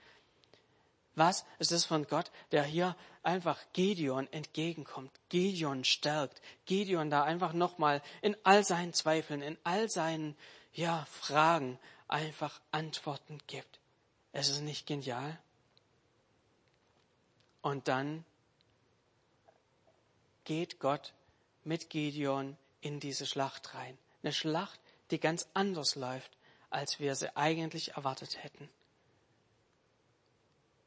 Was 1.20 1.44
ist 1.58 1.74
das 1.74 1.84
von 1.84 2.08
Gott, 2.08 2.32
der 2.54 2.64
hier 2.64 2.96
einfach 3.24 3.60
Gideon 3.74 4.32
entgegenkommt, 4.32 5.12
Gideon 5.28 5.84
stärkt, 5.84 6.42
Gideon 6.66 7.10
da 7.10 7.26
einfach 7.26 7.52
nochmal 7.52 8.02
in 8.22 8.38
all 8.46 8.64
seinen 8.64 8.94
Zweifeln, 8.94 9.42
in 9.42 9.58
all 9.66 9.90
seinen 9.90 10.38
ja, 10.72 11.06
Fragen 11.12 11.78
einfach 12.08 12.62
Antworten 12.72 13.38
gibt. 13.48 13.82
Es 14.32 14.48
ist 14.48 14.62
nicht 14.62 14.88
genial. 14.88 15.38
Und 17.62 17.90
dann 17.90 18.24
geht 20.46 20.80
Gott 20.80 21.14
mit 21.66 21.90
Gideon 21.90 22.56
in 22.80 23.02
diese 23.02 23.26
Schlacht 23.26 23.74
rein. 23.74 23.98
Eine 24.24 24.32
Schlacht, 24.32 24.80
die 25.12 25.20
ganz 25.20 25.50
anders 25.54 25.96
läuft, 25.96 26.32
als 26.70 27.02
wir 27.02 27.14
sie 27.16 27.36
eigentlich 27.36 27.96
erwartet 27.96 28.42
hätten. 28.42 28.70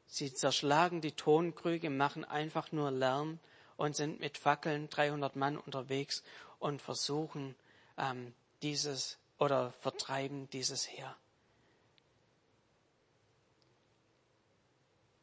Sie 0.07 0.33
zerschlagen 0.33 1.01
die 1.01 1.13
Tonkrüge, 1.13 1.89
machen 1.89 2.23
einfach 2.25 2.71
nur 2.71 2.91
Lärm 2.91 3.39
und 3.77 3.95
sind 3.95 4.19
mit 4.19 4.37
Fackeln 4.37 4.89
300 4.89 5.35
Mann 5.35 5.57
unterwegs 5.57 6.23
und 6.59 6.81
versuchen 6.81 7.55
ähm, 7.97 8.33
dieses 8.61 9.17
oder 9.39 9.71
vertreiben 9.73 10.49
dieses 10.51 10.87
Heer. 10.87 11.15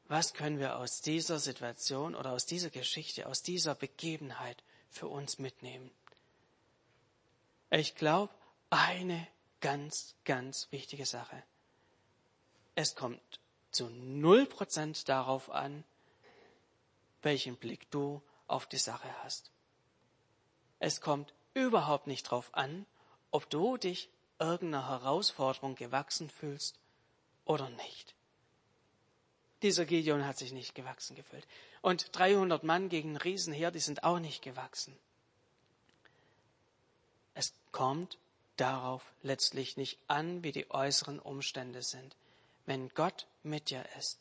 Was 0.09 0.35
können 0.35 0.59
wir 0.59 0.77
aus 0.77 1.03
dieser 1.03 1.39
Situation 1.39 2.17
oder 2.17 2.33
aus 2.33 2.45
dieser 2.45 2.71
Geschichte, 2.71 3.29
aus 3.29 3.43
dieser 3.43 3.77
Begebenheit 3.77 4.63
für 4.89 5.07
uns 5.07 5.39
mitnehmen? 5.39 5.91
Ich 7.71 7.95
glaube, 7.95 8.35
eine 8.71 9.27
ganz, 9.61 10.17
ganz 10.25 10.67
wichtige 10.73 11.07
Sache. 11.07 11.43
Es 12.75 12.97
kommt 12.97 13.21
zu 13.71 13.89
null 13.91 14.47
Prozent 14.47 15.09
darauf 15.09 15.51
an, 15.51 15.85
welchen 17.23 17.57
Blick 17.57 17.91
du 17.91 18.23
auf 18.47 18.67
die 18.67 18.79
Sache 18.79 19.09
hast. 19.23 19.51
Es 20.79 21.01
kommt 21.01 21.33
überhaupt 21.55 22.07
nicht 22.07 22.27
darauf 22.27 22.55
an, 22.55 22.87
ob 23.31 23.49
du 23.51 23.77
dich 23.77 24.09
irgendeiner 24.39 24.89
Herausforderung 24.89 25.75
gewachsen 25.75 26.31
fühlst 26.31 26.79
oder 27.45 27.69
nicht. 27.69 28.15
Dieser 29.63 29.85
Gideon 29.85 30.27
hat 30.27 30.39
sich 30.39 30.53
nicht 30.53 30.75
gewachsen 30.75 31.15
gefühlt. 31.15 31.47
Und 31.83 32.17
300 32.17 32.65
Mann 32.65 32.89
gegen 32.89 33.13
ein 33.13 33.17
Riesenheer, 33.19 33.71
die 33.71 33.79
sind 33.79 34.05
auch 34.05 34.19
nicht 34.19 34.43
gewachsen. 34.43 34.97
Es 37.35 37.53
kommt 37.71 38.19
darauf 38.57 39.03
letztlich 39.23 39.77
nicht 39.77 39.99
an, 40.07 40.43
wie 40.43 40.53
die 40.53 40.71
äußeren 40.71 41.19
Umstände 41.19 41.83
sind. 41.83 42.17
Wenn 42.67 42.89
Gott 42.91 43.27
mit 43.43 43.71
dir 43.71 43.85
ist, 43.99 44.21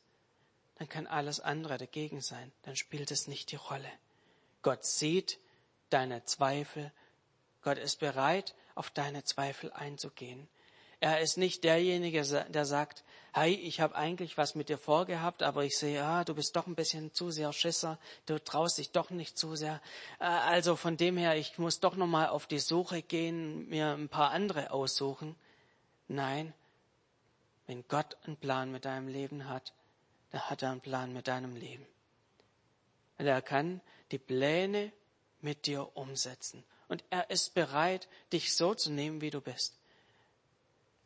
dann 0.75 0.87
kann 0.89 1.07
alles 1.07 1.39
andere 1.39 1.77
dagegen 1.77 2.21
sein, 2.21 2.51
dann 2.63 2.75
spielt 2.75 3.11
es 3.11 3.27
nicht 3.27 3.51
die 3.51 3.57
Rolle. 3.57 3.91
Gott 4.61 4.85
sieht 4.85 5.39
deine 5.89 6.23
Zweifel, 6.25 6.91
Gott 7.61 7.77
ist 7.77 7.99
bereit, 7.99 8.55
auf 8.75 8.89
deine 8.89 9.23
Zweifel 9.23 9.71
einzugehen. 9.73 10.47
Er 11.01 11.21
ist 11.21 11.37
nicht 11.37 11.63
derjenige, 11.63 12.23
der 12.49 12.65
sagt, 12.65 13.03
hey, 13.33 13.53
ich 13.53 13.79
habe 13.79 13.95
eigentlich 13.95 14.37
was 14.37 14.55
mit 14.55 14.67
dir 14.67 14.77
vorgehabt, 14.77 15.43
aber 15.43 15.63
ich 15.63 15.77
sehe, 15.77 16.03
ah, 16.03 16.25
du 16.25 16.35
bist 16.35 16.55
doch 16.55 16.67
ein 16.67 16.75
bisschen 16.75 17.13
zu 17.13 17.31
sehr 17.31 17.53
Schisser, 17.53 17.97
du 18.25 18.37
traust 18.43 18.77
dich 18.77 18.91
doch 18.91 19.09
nicht 19.09 19.37
zu 19.37 19.55
sehr. 19.55 19.81
Äh, 20.19 20.25
also 20.25 20.75
von 20.75 20.97
dem 20.97 21.15
her, 21.15 21.35
ich 21.35 21.57
muss 21.57 21.79
doch 21.79 21.95
noch 21.95 22.07
mal 22.07 22.27
auf 22.27 22.47
die 22.47 22.59
Suche 22.59 23.01
gehen, 23.01 23.69
mir 23.69 23.91
ein 23.91 24.09
paar 24.09 24.31
andere 24.31 24.71
aussuchen. 24.71 25.35
Nein, 26.09 26.53
wenn 27.69 27.87
Gott 27.87 28.17
einen 28.23 28.35
Plan 28.35 28.71
mit 28.71 28.85
deinem 28.85 29.07
Leben 29.07 29.47
hat, 29.47 29.75
dann 30.31 30.49
hat 30.49 30.63
er 30.63 30.71
einen 30.71 30.81
Plan 30.81 31.13
mit 31.13 31.27
deinem 31.27 31.55
Leben. 31.55 31.85
Und 33.19 33.27
er 33.27 33.43
kann 33.43 33.79
die 34.09 34.17
Pläne 34.17 34.91
mit 35.41 35.67
dir 35.67 35.95
umsetzen. 35.95 36.63
Und 36.87 37.03
er 37.11 37.29
ist 37.29 37.53
bereit, 37.53 38.07
dich 38.33 38.55
so 38.55 38.73
zu 38.73 38.91
nehmen, 38.91 39.21
wie 39.21 39.29
du 39.29 39.39
bist. 39.39 39.77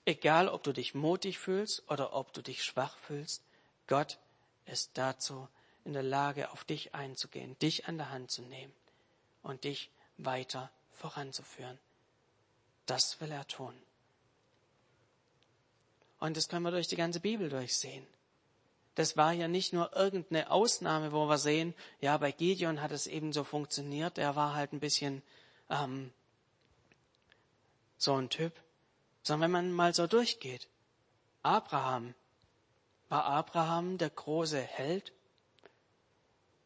Egal, 0.05 0.47
ob 0.47 0.63
du 0.63 0.71
dich 0.71 0.95
mutig 0.95 1.37
fühlst 1.37 1.83
oder 1.89 2.13
ob 2.13 2.31
du 2.31 2.41
dich 2.41 2.63
schwach 2.63 2.97
fühlst, 2.97 3.43
Gott 3.87 4.17
ist 4.65 4.91
dazu 4.93 5.49
in 5.83 5.91
der 5.91 6.01
Lage, 6.01 6.49
auf 6.49 6.63
dich 6.63 6.95
einzugehen, 6.95 7.59
dich 7.59 7.89
an 7.89 7.97
der 7.97 8.09
Hand 8.09 8.31
zu 8.31 8.41
nehmen 8.41 8.73
und 9.41 9.65
dich 9.65 9.91
weiter 10.15 10.71
voranzuführen. 10.91 11.77
Das 12.85 13.19
will 13.19 13.31
er 13.31 13.45
tun. 13.49 13.75
Und 16.23 16.37
das 16.37 16.47
können 16.47 16.63
wir 16.63 16.71
durch 16.71 16.87
die 16.87 16.95
ganze 16.95 17.19
Bibel 17.19 17.49
durchsehen. 17.49 18.07
Das 18.95 19.17
war 19.17 19.33
ja 19.33 19.49
nicht 19.49 19.73
nur 19.73 19.93
irgendeine 19.93 20.51
Ausnahme, 20.51 21.11
wo 21.11 21.27
wir 21.27 21.37
sehen, 21.37 21.73
ja, 21.99 22.17
bei 22.17 22.31
Gideon 22.31 22.81
hat 22.81 22.93
es 22.93 23.07
eben 23.07 23.33
so 23.33 23.43
funktioniert, 23.43 24.17
er 24.17 24.37
war 24.37 24.55
halt 24.55 24.71
ein 24.71 24.79
bisschen 24.79 25.21
ähm, 25.69 26.13
so 27.97 28.15
ein 28.15 28.29
Typ, 28.29 28.53
sondern 29.21 29.47
wenn 29.47 29.51
man 29.51 29.73
mal 29.73 29.93
so 29.93 30.07
durchgeht. 30.07 30.69
Abraham, 31.41 32.13
war 33.09 33.25
Abraham 33.25 33.97
der 33.97 34.11
große 34.11 34.61
Held? 34.61 35.11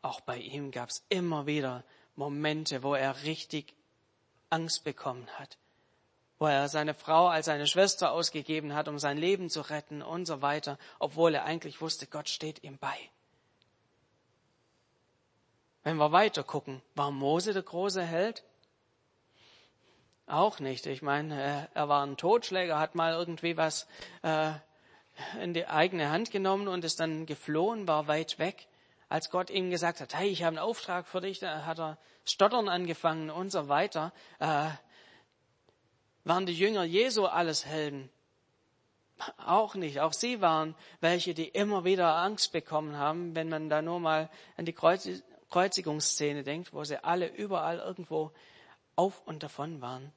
Auch 0.04 0.22
bei 0.22 0.38
ihm 0.38 0.70
gab 0.70 0.90
es 0.90 1.04
immer 1.10 1.48
wieder 1.48 1.84
Momente, 2.16 2.84
wo 2.84 2.94
er 2.94 3.24
richtig 3.24 3.74
Angst 4.52 4.84
bekommen 4.84 5.26
hat, 5.40 5.58
wo 6.40 6.46
er 6.46 6.70
seine 6.70 6.94
Frau 6.94 7.28
als 7.28 7.48
seine 7.48 7.68
Schwester 7.68 8.12
ausgegeben 8.12 8.76
hat, 8.76 8.88
um 8.88 9.00
sein 9.00 9.18
Leben 9.18 9.50
zu 9.50 9.62
retten 9.62 10.02
und 10.02 10.26
so 10.26 10.42
weiter, 10.42 10.78
obwohl 11.00 11.34
er 11.36 11.46
eigentlich 11.46 11.82
wusste, 11.82 12.08
Gott 12.08 12.30
steht 12.30 12.64
ihm 12.64 12.78
bei. 12.78 12.98
Wenn 15.84 15.98
wir 15.98 16.12
weiter 16.12 16.44
gucken, 16.44 16.82
war 16.96 17.12
Mose 17.12 17.54
der 17.54 17.64
große 17.64 18.04
Held? 18.04 18.44
Auch 20.26 20.60
nicht. 20.60 20.86
Ich 20.86 21.02
meine, 21.02 21.70
er 21.74 21.88
war 21.88 22.06
ein 22.06 22.18
Totschläger, 22.18 22.78
hat 22.78 22.96
mal 22.96 23.14
irgendwie 23.14 23.56
was 23.56 23.88
äh, 24.24 24.52
in 25.42 25.54
die 25.54 25.68
eigene 25.68 26.12
Hand 26.12 26.32
genommen 26.32 26.68
und 26.68 26.84
ist 26.84 27.00
dann 27.00 27.26
geflohen, 27.26 27.88
war 27.88 28.08
weit 28.08 28.38
weg. 28.38 28.68
Als 29.08 29.30
Gott 29.30 29.50
ihm 29.50 29.70
gesagt 29.70 30.02
hat, 30.02 30.14
hey, 30.14 30.28
ich 30.28 30.44
habe 30.44 30.58
einen 30.58 30.66
Auftrag 30.66 31.08
für 31.08 31.22
dich, 31.22 31.40
da 31.40 31.66
hat 31.66 31.80
er 31.80 31.98
stottern 32.26 32.68
angefangen 32.68 33.30
und 33.30 33.52
so 33.52 33.70
weiter. 33.70 34.12
Waren 36.28 36.46
die 36.46 36.58
Jünger 36.58 36.84
Jesu 36.84 37.26
alles 37.26 37.66
Helden? 37.66 38.10
Auch 39.38 39.76
nicht. 39.76 40.02
Auch 40.02 40.12
sie 40.12 40.42
waren 40.42 40.76
welche, 41.00 41.34
die 41.34 41.48
immer 41.48 41.86
wieder 41.86 42.18
Angst 42.18 42.52
bekommen 42.52 42.98
haben, 42.98 43.34
wenn 43.34 43.48
man 43.48 43.70
da 43.70 43.82
nur 43.82 44.02
mal 44.02 44.30
an 44.58 44.66
die 44.66 44.74
Kreuzigungsszene 44.74 46.44
denkt, 46.44 46.74
wo 46.74 46.84
sie 46.84 47.02
alle 47.02 47.34
überall 47.34 47.78
irgendwo 47.78 48.34
auf 48.98 49.26
und 49.26 49.42
davon 49.42 49.80
waren. 49.80 50.12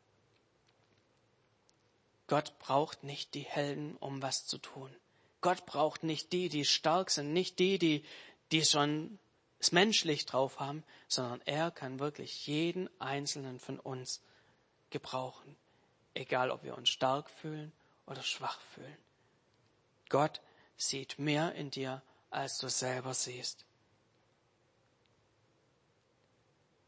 Gott 2.26 2.58
braucht 2.58 3.04
nicht 3.04 3.34
die 3.34 3.42
Helden, 3.42 3.96
um 3.98 4.20
was 4.20 4.46
zu 4.46 4.58
tun. 4.58 4.90
Gott 5.40 5.64
braucht 5.64 6.02
nicht 6.02 6.32
die, 6.32 6.48
die 6.48 6.64
stark 6.64 7.10
sind, 7.10 7.32
nicht 7.32 7.60
die, 7.60 7.78
die, 7.78 8.04
die 8.50 8.64
schon 8.64 9.20
es 9.60 9.70
menschlich 9.70 10.26
drauf 10.26 10.58
haben, 10.58 10.82
sondern 11.06 11.40
er 11.44 11.70
kann 11.70 12.00
wirklich 12.00 12.48
jeden 12.48 12.90
einzelnen 13.00 13.60
von 13.60 13.78
uns 13.78 14.20
gebrauchen 14.90 15.56
egal 16.14 16.50
ob 16.50 16.62
wir 16.62 16.76
uns 16.76 16.88
stark 16.88 17.30
fühlen 17.30 17.72
oder 18.06 18.22
schwach 18.22 18.60
fühlen. 18.74 18.96
Gott 20.08 20.40
sieht 20.76 21.18
mehr 21.18 21.54
in 21.54 21.70
dir, 21.70 22.02
als 22.30 22.58
du 22.58 22.68
selber 22.68 23.14
siehst. 23.14 23.64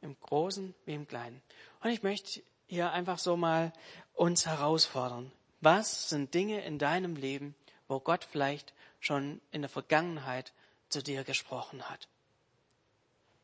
Im 0.00 0.18
Großen 0.20 0.74
wie 0.84 0.94
im 0.94 1.06
Kleinen. 1.06 1.40
Und 1.80 1.90
ich 1.90 2.02
möchte 2.02 2.42
hier 2.66 2.90
einfach 2.92 3.18
so 3.18 3.36
mal 3.36 3.72
uns 4.14 4.46
herausfordern. 4.46 5.30
Was 5.60 6.08
sind 6.08 6.34
Dinge 6.34 6.64
in 6.64 6.78
deinem 6.78 7.14
Leben, 7.14 7.54
wo 7.86 8.00
Gott 8.00 8.24
vielleicht 8.24 8.74
schon 8.98 9.40
in 9.52 9.62
der 9.62 9.68
Vergangenheit 9.68 10.52
zu 10.88 11.02
dir 11.02 11.22
gesprochen 11.22 11.88
hat? 11.88 12.08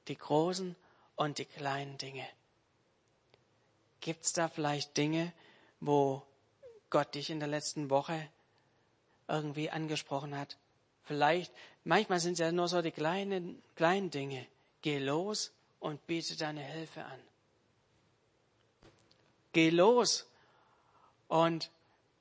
Die 0.08 0.16
großen 0.16 0.74
und 1.14 1.38
die 1.38 1.44
kleinen 1.44 1.98
Dinge. 1.98 2.26
Gibt 4.00 4.24
es 4.24 4.32
da 4.32 4.48
vielleicht 4.48 4.96
Dinge, 4.96 5.32
wo 5.80 6.22
Gott 6.90 7.14
dich 7.14 7.30
in 7.30 7.40
der 7.40 7.48
letzten 7.48 7.90
Woche 7.90 8.28
irgendwie 9.26 9.70
angesprochen 9.70 10.36
hat? 10.36 10.56
Vielleicht, 11.04 11.52
manchmal 11.84 12.20
sind 12.20 12.34
es 12.34 12.38
ja 12.40 12.52
nur 12.52 12.68
so 12.68 12.82
die 12.82 12.90
kleinen, 12.90 13.62
kleinen 13.76 14.10
Dinge. 14.10 14.46
Geh 14.82 14.98
los 14.98 15.52
und 15.80 16.06
biete 16.06 16.36
deine 16.36 16.62
Hilfe 16.62 17.04
an. 17.04 17.20
Geh 19.52 19.70
los 19.70 20.26
und 21.28 21.70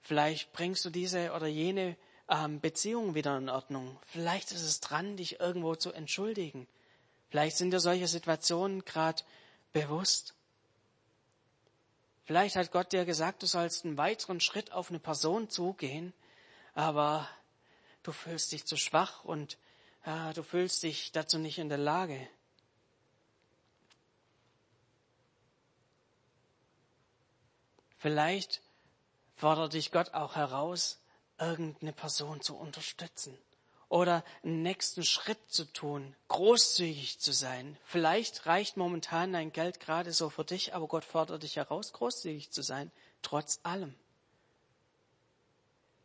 vielleicht 0.02 0.54
bringst 0.54 0.86
du 0.86 0.90
diese 0.90 1.34
oder 1.34 1.48
jene 1.48 1.98
ähm, 2.30 2.60
Beziehung 2.60 3.16
wieder 3.16 3.38
in 3.38 3.50
Ordnung. 3.50 3.98
Vielleicht 4.06 4.52
ist 4.52 4.64
es 4.64 4.80
dran, 4.80 5.18
dich 5.18 5.40
irgendwo 5.40 5.76
zu 5.76 5.92
entschuldigen. 5.92 6.68
Vielleicht 7.30 7.58
sind 7.58 7.72
dir 7.72 7.80
solche 7.80 8.08
Situationen 8.08 8.86
gerade 8.86 9.24
bewusst. 9.74 10.34
Vielleicht 12.28 12.58
hat 12.58 12.74
Gott 12.74 12.92
dir 12.92 13.06
gesagt, 13.06 13.42
du 13.42 13.46
sollst 13.46 13.86
einen 13.86 13.98
weiteren 13.98 14.42
Schritt 14.42 14.74
auf 14.74 14.90
eine 14.90 15.00
Person 15.00 15.50
zugehen, 15.50 16.14
aber 16.74 17.26
du 18.04 18.12
fühlst 18.12 18.52
dich 18.52 18.66
zu 18.66 18.76
schwach 18.76 19.24
und 19.24 19.58
ja, 20.06 20.34
du 20.34 20.44
fühlst 20.44 20.84
dich 20.84 21.14
dazu 21.14 21.38
nicht 21.38 21.58
in 21.58 21.70
der 21.70 21.78
Lage. 21.78 22.28
Vielleicht 27.98 28.62
fordert 29.38 29.72
dich 29.72 29.94
Gott 29.94 30.14
auch 30.14 30.36
heraus, 30.36 31.00
irgendeine 31.38 31.94
Person 31.94 32.42
zu 32.42 32.58
unterstützen 32.58 33.38
oder 33.90 34.24
einen 34.44 34.64
nächsten 34.64 35.04
Schritt 35.04 35.40
zu 35.48 35.66
tun, 35.66 36.16
großzügig 36.28 37.20
zu 37.20 37.32
sein. 37.32 37.78
Vielleicht 37.86 38.46
reicht 38.46 38.76
momentan 38.76 39.34
dein 39.34 39.52
Geld 39.52 39.80
gerade 39.80 40.12
so 40.12 40.30
für 40.30 40.44
dich, 40.44 40.76
aber 40.76 40.88
Gott 40.88 41.06
fordert 41.06 41.44
dich 41.44 41.56
heraus, 41.56 41.94
großzügig 41.94 42.52
zu 42.52 42.62
sein, 42.62 42.92
trotz 43.22 43.60
allem. 43.64 43.96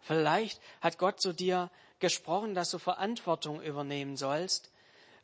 Vielleicht 0.01 0.61
hat 0.81 0.99
Gott 0.99 1.21
zu 1.21 1.33
dir 1.33 1.71
gesprochen, 1.99 2.55
dass 2.55 2.71
du 2.71 2.79
Verantwortung 2.79 3.63
übernehmen 3.63 4.17
sollst 4.17 4.71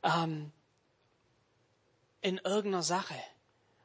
ähm, 0.02 0.52
in 2.20 2.38
irgendeiner 2.38 2.82
Sache, 2.82 3.16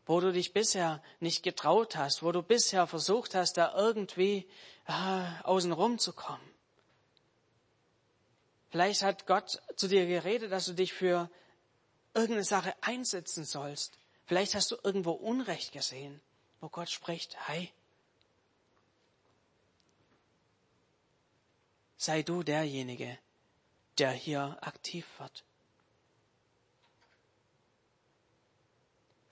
wo 0.06 0.20
du 0.20 0.32
dich 0.32 0.54
bisher 0.54 1.02
nicht 1.20 1.44
getraut 1.44 1.96
hast, 1.96 2.24
wo 2.24 2.32
du 2.32 2.42
bisher 2.42 2.88
versucht 2.88 3.36
hast, 3.36 3.58
da 3.58 3.74
irgendwie 3.76 4.48
äh, 4.88 5.44
außen 5.44 6.00
zu 6.00 6.14
kommen. 6.14 6.53
Vielleicht 8.74 9.04
hat 9.04 9.28
Gott 9.28 9.62
zu 9.76 9.88
dir 9.88 10.08
geredet, 10.08 10.52
dass 10.52 10.66
du 10.66 10.74
dich 10.74 10.94
für 10.94 11.30
irgendeine 12.16 12.44
Sache 12.44 12.74
einsetzen 12.82 13.46
sollst. 13.46 14.00
Vielleicht 14.26 14.56
hast 14.56 14.72
du 14.72 14.78
irgendwo 14.82 15.12
Unrecht 15.12 15.74
gesehen, 15.74 16.20
wo 16.60 16.70
Gott 16.70 16.90
spricht, 16.90 17.38
hey, 17.48 17.72
sei 21.98 22.24
du 22.24 22.42
derjenige, 22.42 23.20
der 24.00 24.10
hier 24.10 24.58
aktiv 24.62 25.06
wird. 25.20 25.44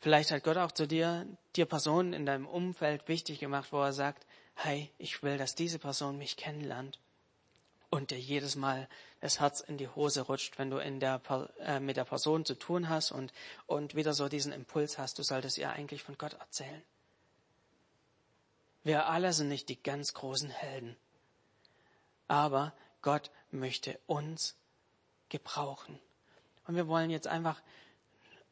Vielleicht 0.01 0.29
hat 0.29 0.43
Gott 0.43 0.57
auch 0.57 0.71
zu 0.71 0.87
dir, 0.87 1.25
dir 1.55 1.65
Personen 1.65 2.13
in 2.13 2.27
deinem 2.27 2.45
Umfeld 2.45 3.07
wichtig 3.07 3.39
gemacht, 3.39 3.71
wo 3.71 3.81
er 3.81 3.93
sagt, 3.93 4.23
hey, 4.53 4.91
ich 4.99 5.23
will, 5.23 5.39
dass 5.39 5.55
diese 5.55 5.79
Person 5.79 6.19
mich 6.19 6.37
kennenlernt 6.37 6.99
und 7.89 8.11
dir 8.11 8.19
jedes 8.19 8.55
Mal 8.55 8.87
das 9.21 9.39
Herz 9.39 9.61
in 9.61 9.77
die 9.77 9.87
Hose 9.87 10.21
rutscht, 10.21 10.57
wenn 10.57 10.71
du 10.71 10.77
in 10.77 10.99
der, 10.99 11.21
äh, 11.59 11.79
mit 11.79 11.95
der 11.95 12.05
Person 12.05 12.43
zu 12.43 12.55
tun 12.55 12.89
hast 12.89 13.11
und, 13.11 13.31
und 13.67 13.95
wieder 13.95 14.13
so 14.13 14.27
diesen 14.27 14.51
Impuls 14.51 14.97
hast, 14.97 15.19
du 15.19 15.23
solltest 15.23 15.57
ihr 15.59 15.69
eigentlich 15.69 16.03
von 16.03 16.17
Gott 16.17 16.33
erzählen. 16.33 16.81
Wir 18.83 19.07
alle 19.07 19.31
sind 19.31 19.47
nicht 19.47 19.69
die 19.69 19.81
ganz 19.81 20.15
großen 20.15 20.49
Helden, 20.49 20.97
aber 22.27 22.73
Gott 23.03 23.29
möchte 23.51 23.99
uns 24.07 24.55
gebrauchen. 25.29 25.99
Und 26.65 26.75
wir 26.75 26.87
wollen 26.87 27.11
jetzt 27.11 27.27
einfach 27.27 27.61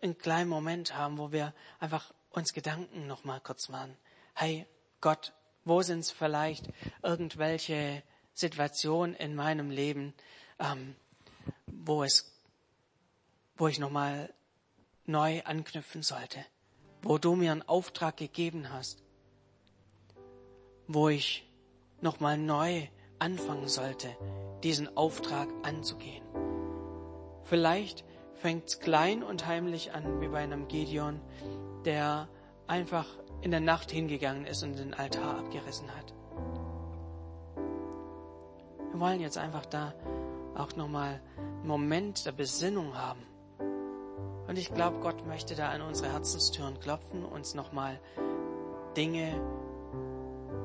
einen 0.01 0.17
kleinen 0.19 0.49
Moment 0.49 0.95
haben, 0.95 1.17
wo 1.17 1.31
wir 1.31 1.53
einfach 1.79 2.13
uns 2.29 2.53
Gedanken 2.53 3.07
noch 3.07 3.23
mal 3.23 3.39
kurz 3.39 3.69
machen. 3.69 3.97
Hey, 4.35 4.67
Gott, 5.01 5.33
wo 5.65 5.81
sind 5.81 5.99
es 5.99 6.11
vielleicht 6.11 6.67
irgendwelche 7.01 8.03
Situation 8.33 9.15
in 9.15 9.35
meinem 9.35 9.71
Leben, 9.71 10.13
ähm, 10.59 10.95
wo 11.67 12.03
es, 12.03 12.31
wo 13.57 13.67
ich 13.67 13.79
nochmal 13.79 14.33
neu 15.05 15.41
anknüpfen 15.43 16.03
sollte, 16.03 16.45
wo 17.01 17.17
du 17.17 17.35
mir 17.35 17.51
einen 17.51 17.67
Auftrag 17.67 18.17
gegeben 18.17 18.71
hast, 18.71 19.03
wo 20.87 21.09
ich 21.09 21.47
nochmal 22.01 22.37
neu 22.37 22.87
anfangen 23.19 23.67
sollte, 23.67 24.15
diesen 24.63 24.95
Auftrag 24.97 25.49
anzugehen. 25.63 26.23
Vielleicht 27.43 28.05
fängt 28.35 28.67
es 28.67 28.79
klein 28.79 29.23
und 29.23 29.47
heimlich 29.47 29.93
an, 29.93 30.21
wie 30.21 30.27
bei 30.27 30.39
einem 30.39 30.67
Gideon, 30.67 31.19
der 31.85 32.29
einfach 32.67 33.07
in 33.41 33.51
der 33.51 33.59
Nacht 33.59 33.91
hingegangen 33.91 34.45
ist 34.45 34.63
und 34.63 34.77
den 34.77 34.93
Altar 34.93 35.39
abgerissen 35.39 35.89
hat. 35.95 36.13
Wir 38.91 38.99
wollen 38.99 39.21
jetzt 39.21 39.37
einfach 39.37 39.65
da 39.65 39.93
auch 40.55 40.75
nochmal 40.75 41.21
einen 41.37 41.67
Moment 41.67 42.25
der 42.25 42.31
Besinnung 42.31 42.95
haben. 42.95 43.21
Und 44.47 44.57
ich 44.57 44.73
glaube, 44.73 44.99
Gott 44.99 45.27
möchte 45.27 45.55
da 45.55 45.69
an 45.69 45.81
unsere 45.81 46.11
Herzenstüren 46.11 46.79
klopfen, 46.79 47.23
uns 47.23 47.53
nochmal 47.53 47.99
Dinge, 48.97 49.39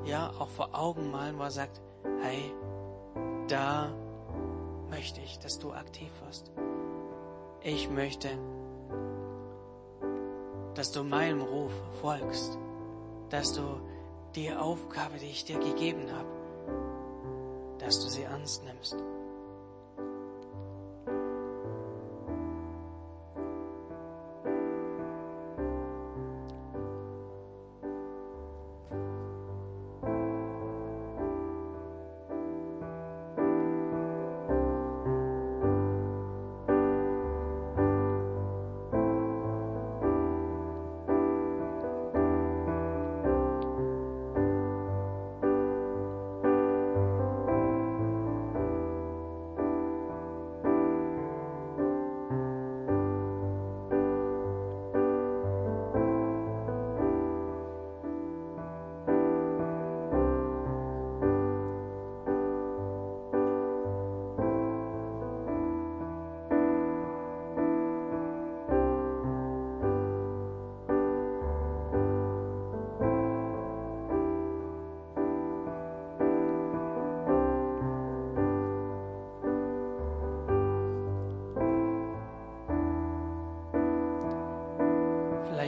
ja, 0.05 0.31
auch 0.39 0.49
vor 0.49 0.71
Augen 0.73 1.11
malen, 1.11 1.39
wo 1.39 1.43
er 1.43 1.51
sagt, 1.51 1.81
hey, 2.23 2.53
da 3.49 3.93
möchte 4.91 5.21
ich, 5.21 5.39
dass 5.39 5.59
du 5.59 5.73
aktiv 5.73 6.11
wirst. 6.25 6.51
Ich 7.63 7.91
möchte, 7.91 8.29
dass 10.75 10.93
du 10.93 11.03
meinem 11.03 11.43
Ruf 11.43 11.73
folgst, 12.01 12.59
dass 13.31 13.53
du 13.53 13.63
die 14.35 14.53
Aufgabe, 14.53 15.19
die 15.19 15.27
ich 15.27 15.45
dir 15.45 15.59
gegeben 15.59 16.11
habe, 16.13 16.29
dass 17.79 18.01
du 18.01 18.09
sie 18.09 18.23
ernst 18.23 18.65
nimmst. 18.65 18.97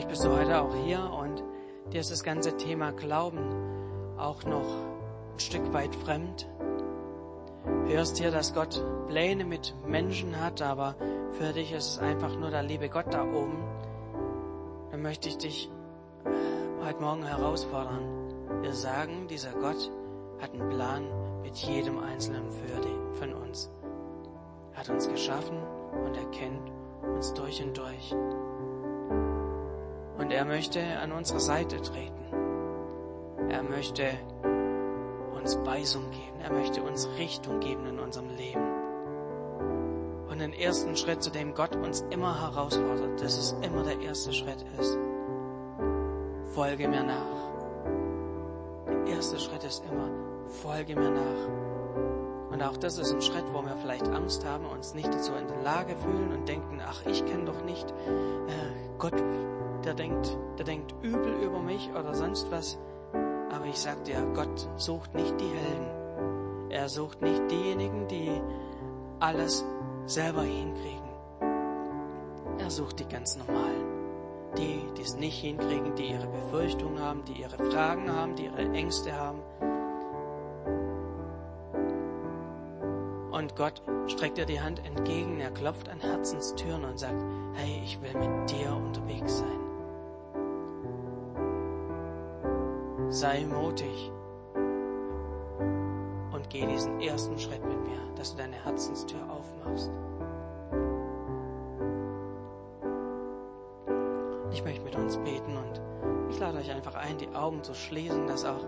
Bist 0.07 0.23
du 0.23 0.31
heute 0.31 0.61
auch 0.61 0.73
hier 0.73 0.99
und 0.99 1.43
dir 1.91 1.99
ist 1.99 2.11
das 2.11 2.23
ganze 2.23 2.55
Thema 2.55 2.91
Glauben 2.91 4.17
auch 4.17 4.43
noch 4.45 4.65
ein 5.33 5.39
Stück 5.39 5.73
weit 5.73 5.93
fremd. 5.95 6.47
hörst 7.87 8.17
hier, 8.17 8.31
dass 8.31 8.53
Gott 8.53 8.83
Pläne 9.07 9.43
mit 9.43 9.75
Menschen 9.85 10.41
hat, 10.41 10.61
aber 10.61 10.95
für 11.31 11.51
dich 11.51 11.73
ist 11.73 11.87
es 11.87 11.99
einfach 11.99 12.37
nur 12.37 12.49
der 12.49 12.63
liebe 12.63 12.89
Gott 12.89 13.13
da 13.13 13.23
oben, 13.23 13.63
dann 14.91 15.01
möchte 15.01 15.27
ich 15.27 15.37
dich 15.37 15.69
heute 16.83 17.01
Morgen 17.01 17.23
herausfordern. 17.23 18.61
Wir 18.61 18.73
sagen, 18.73 19.27
dieser 19.27 19.51
Gott 19.51 19.91
hat 20.39 20.53
einen 20.53 20.69
Plan 20.69 21.03
mit 21.41 21.57
jedem 21.57 21.99
Einzelnen 21.99 22.49
für 22.49 22.81
die, 22.81 23.19
von 23.19 23.33
uns. 23.33 23.69
Er 24.73 24.79
hat 24.79 24.89
uns 24.89 25.09
geschaffen 25.09 25.57
und 26.05 26.15
er 26.15 26.25
kennt 26.31 26.71
uns 27.13 27.33
durch 27.33 27.61
und 27.61 27.77
durch. 27.77 28.15
Und 30.17 30.31
er 30.31 30.45
möchte 30.45 30.81
an 30.99 31.11
unserer 31.11 31.39
Seite 31.39 31.81
treten. 31.81 32.25
Er 33.49 33.63
möchte 33.63 34.03
uns 35.35 35.57
Weisung 35.63 36.09
geben. 36.11 36.41
Er 36.41 36.51
möchte 36.51 36.81
uns 36.81 37.07
Richtung 37.17 37.59
geben 37.59 37.85
in 37.87 37.99
unserem 37.99 38.29
Leben. 38.35 38.67
Und 40.29 40.39
den 40.39 40.53
ersten 40.53 40.95
Schritt, 40.95 41.23
zu 41.23 41.31
dem 41.31 41.53
Gott 41.53 41.75
uns 41.75 42.03
immer 42.09 42.41
herausfordert, 42.41 43.21
dass 43.21 43.37
es 43.37 43.55
immer 43.61 43.83
der 43.83 43.99
erste 44.01 44.33
Schritt 44.33 44.63
ist. 44.79 44.97
Folge 46.53 46.87
mir 46.87 47.03
nach. 47.03 47.37
Der 48.87 49.15
erste 49.15 49.39
Schritt 49.39 49.63
ist 49.63 49.83
immer, 49.85 50.09
folge 50.47 50.95
mir 50.95 51.11
nach. 51.11 52.51
Und 52.51 52.63
auch 52.63 52.77
das 52.77 52.97
ist 52.97 53.13
ein 53.13 53.21
Schritt, 53.21 53.45
wo 53.53 53.61
wir 53.61 53.77
vielleicht 53.77 54.07
Angst 54.07 54.45
haben, 54.45 54.65
uns 54.65 54.93
nicht 54.93 55.13
so 55.21 55.33
in 55.35 55.47
der 55.47 55.61
Lage 55.61 55.95
fühlen 55.95 56.33
und 56.33 56.47
denken, 56.47 56.81
ach, 56.83 57.05
ich 57.05 57.25
kenne 57.25 57.45
doch 57.45 57.63
nicht 57.63 57.89
äh, 57.91 58.97
Gott, 58.97 59.13
der 59.85 59.93
denkt, 59.93 60.37
der 60.57 60.65
denkt 60.65 60.93
übel 61.01 61.33
über 61.41 61.59
mich 61.59 61.89
oder 61.91 62.13
sonst 62.13 62.51
was. 62.51 62.77
Aber 63.51 63.65
ich 63.65 63.77
sag 63.77 64.03
dir, 64.03 64.21
Gott 64.33 64.67
sucht 64.77 65.13
nicht 65.15 65.39
die 65.39 65.47
Helden. 65.47 66.69
Er 66.69 66.89
sucht 66.89 67.21
nicht 67.21 67.49
diejenigen, 67.49 68.07
die 68.07 68.41
alles 69.19 69.65
selber 70.05 70.43
hinkriegen. 70.43 71.07
Er 72.59 72.69
sucht 72.69 72.99
die 72.99 73.07
ganz 73.07 73.37
normalen. 73.37 73.85
Die, 74.57 74.81
die 74.97 75.01
es 75.01 75.15
nicht 75.15 75.39
hinkriegen, 75.39 75.95
die 75.95 76.11
ihre 76.11 76.27
Befürchtungen 76.27 76.99
haben, 76.99 77.23
die 77.25 77.41
ihre 77.41 77.57
Fragen 77.71 78.11
haben, 78.11 78.35
die 78.35 78.45
ihre 78.45 78.71
Ängste 78.71 79.13
haben. 79.13 79.39
Und 83.31 83.55
Gott 83.55 83.81
streckt 84.07 84.37
dir 84.37 84.45
die 84.45 84.59
Hand 84.59 84.83
entgegen, 84.83 85.39
er 85.39 85.51
klopft 85.51 85.89
an 85.89 85.99
Herzenstüren 85.99 86.83
und 86.83 86.97
sagt, 86.97 87.23
hey, 87.53 87.81
ich 87.83 88.01
will 88.01 88.13
mit 88.13 88.49
dir 88.49 88.75
unterwegs 88.75 89.37
sein. 89.37 89.66
Sei 93.09 93.45
mutig 93.45 94.11
und 96.33 96.49
geh 96.49 96.65
diesen 96.65 96.99
ersten 96.99 97.39
Schritt 97.39 97.63
mit 97.63 97.79
mir, 97.87 97.99
dass 98.15 98.31
du 98.31 98.37
deine 98.37 98.63
Herzenstür 98.65 99.21
aufmachst. 99.29 99.91
Ich 104.51 104.63
möchte 104.63 104.83
mit 104.83 104.95
uns 104.95 105.17
beten 105.17 105.55
und 105.55 105.81
ich 106.29 106.39
lade 106.39 106.57
euch 106.57 106.69
einfach 106.69 106.95
ein, 106.95 107.17
die 107.17 107.33
Augen 107.33 107.63
zu 107.63 107.73
schließen, 107.73 108.27
dass 108.27 108.43
auch 108.43 108.65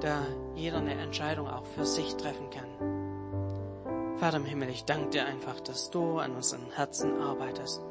da 0.00 0.22
jeder 0.54 0.78
eine 0.78 0.94
Entscheidung 0.94 1.48
auch 1.48 1.64
für 1.64 1.84
sich 1.84 2.14
treffen 2.14 2.50
kann. 2.50 4.16
Vater 4.18 4.36
im 4.36 4.44
Himmel, 4.44 4.68
ich 4.68 4.84
danke 4.84 5.10
dir 5.10 5.26
einfach, 5.26 5.58
dass 5.60 5.90
du 5.90 6.18
an 6.18 6.36
unseren 6.36 6.70
Herzen 6.74 7.20
arbeitest. 7.20 7.82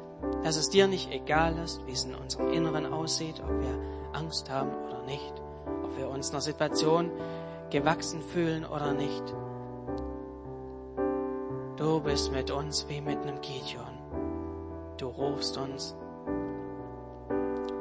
Dass 0.42 0.56
es 0.56 0.70
dir 0.70 0.86
nicht 0.88 1.10
egal 1.12 1.58
ist, 1.58 1.86
wie 1.86 1.92
es 1.92 2.04
in 2.04 2.14
unserem 2.14 2.50
Inneren 2.52 2.86
aussieht, 2.86 3.40
ob 3.40 3.50
wir 3.60 3.78
Angst 4.12 4.50
haben 4.50 4.70
oder 4.86 5.02
nicht, 5.04 5.34
uns 6.08 6.30
einer 6.30 6.40
Situation 6.40 7.10
gewachsen 7.70 8.20
fühlen 8.20 8.64
oder 8.64 8.92
nicht. 8.92 9.22
Du 11.76 12.00
bist 12.00 12.32
mit 12.32 12.50
uns 12.50 12.88
wie 12.88 13.00
mit 13.00 13.18
einem 13.18 13.40
Gideon. 13.40 13.98
Du 14.96 15.06
rufst 15.06 15.56
uns, 15.56 15.94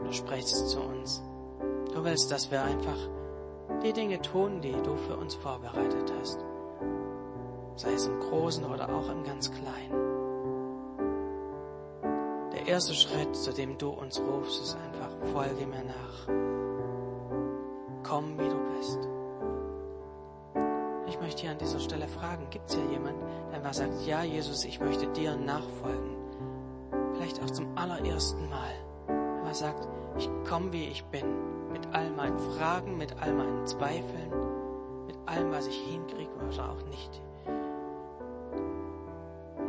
du 0.04 0.12
sprichst 0.12 0.70
zu 0.70 0.80
uns. 0.80 1.24
Du 1.94 2.04
willst, 2.04 2.32
dass 2.32 2.52
wir 2.52 2.62
einfach 2.62 2.98
die 3.84 3.94
Dinge 3.94 4.22
tun, 4.22 4.62
die 4.62 4.76
du 4.84 4.96
für 4.98 5.18
uns 5.18 5.34
vorbereitet 5.36 6.14
hast 6.20 6.46
sei 7.78 7.94
es 7.94 8.08
im 8.08 8.20
Großen 8.20 8.66
oder 8.66 8.90
auch 8.90 9.10
im 9.10 9.24
ganz 9.24 9.52
Kleinen. 9.52 10.08
Der 12.52 12.68
erste 12.68 12.94
Schritt, 12.94 13.36
zu 13.36 13.54
dem 13.54 13.78
du 13.78 13.90
uns 13.90 14.20
rufst, 14.20 14.62
ist 14.64 14.78
einfach, 14.78 15.12
folge 15.32 15.68
mir 15.68 15.84
nach. 15.84 16.67
Komm, 18.08 18.38
wie 18.38 18.50
du 18.50 18.58
bist. 18.78 19.00
Ich 21.08 21.20
möchte 21.20 21.42
hier 21.42 21.52
an 21.52 21.58
dieser 21.58 21.80
Stelle 21.80 22.08
fragen, 22.08 22.50
gibt 22.50 22.70
es 22.70 22.76
hier 22.76 22.86
jemand, 22.92 23.22
der 23.50 23.58
einfach 23.58 23.74
sagt, 23.74 24.06
ja, 24.06 24.24
Jesus, 24.24 24.64
ich 24.66 24.80
möchte 24.80 25.08
dir 25.08 25.36
nachfolgen? 25.36 26.16
Vielleicht 27.14 27.42
auch 27.42 27.50
zum 27.50 27.78
allerersten 27.78 28.50
Mal. 28.50 28.74
Der 29.46 29.54
sagt, 29.54 29.88
ich 30.18 30.30
komme, 30.48 30.72
wie 30.74 30.86
ich 30.86 31.04
bin, 31.06 31.26
mit 31.72 31.86
all 31.94 32.10
meinen 32.12 32.40
Fragen, 32.40 32.98
mit 32.98 33.16
all 33.22 33.34
meinen 33.34 33.66
Zweifeln, 33.66 34.32
mit 35.06 35.16
allem, 35.26 35.52
was 35.52 35.68
ich 35.68 35.78
hinkriege 35.78 36.32
oder 36.48 36.72
auch 36.72 36.84
nicht 36.90 37.22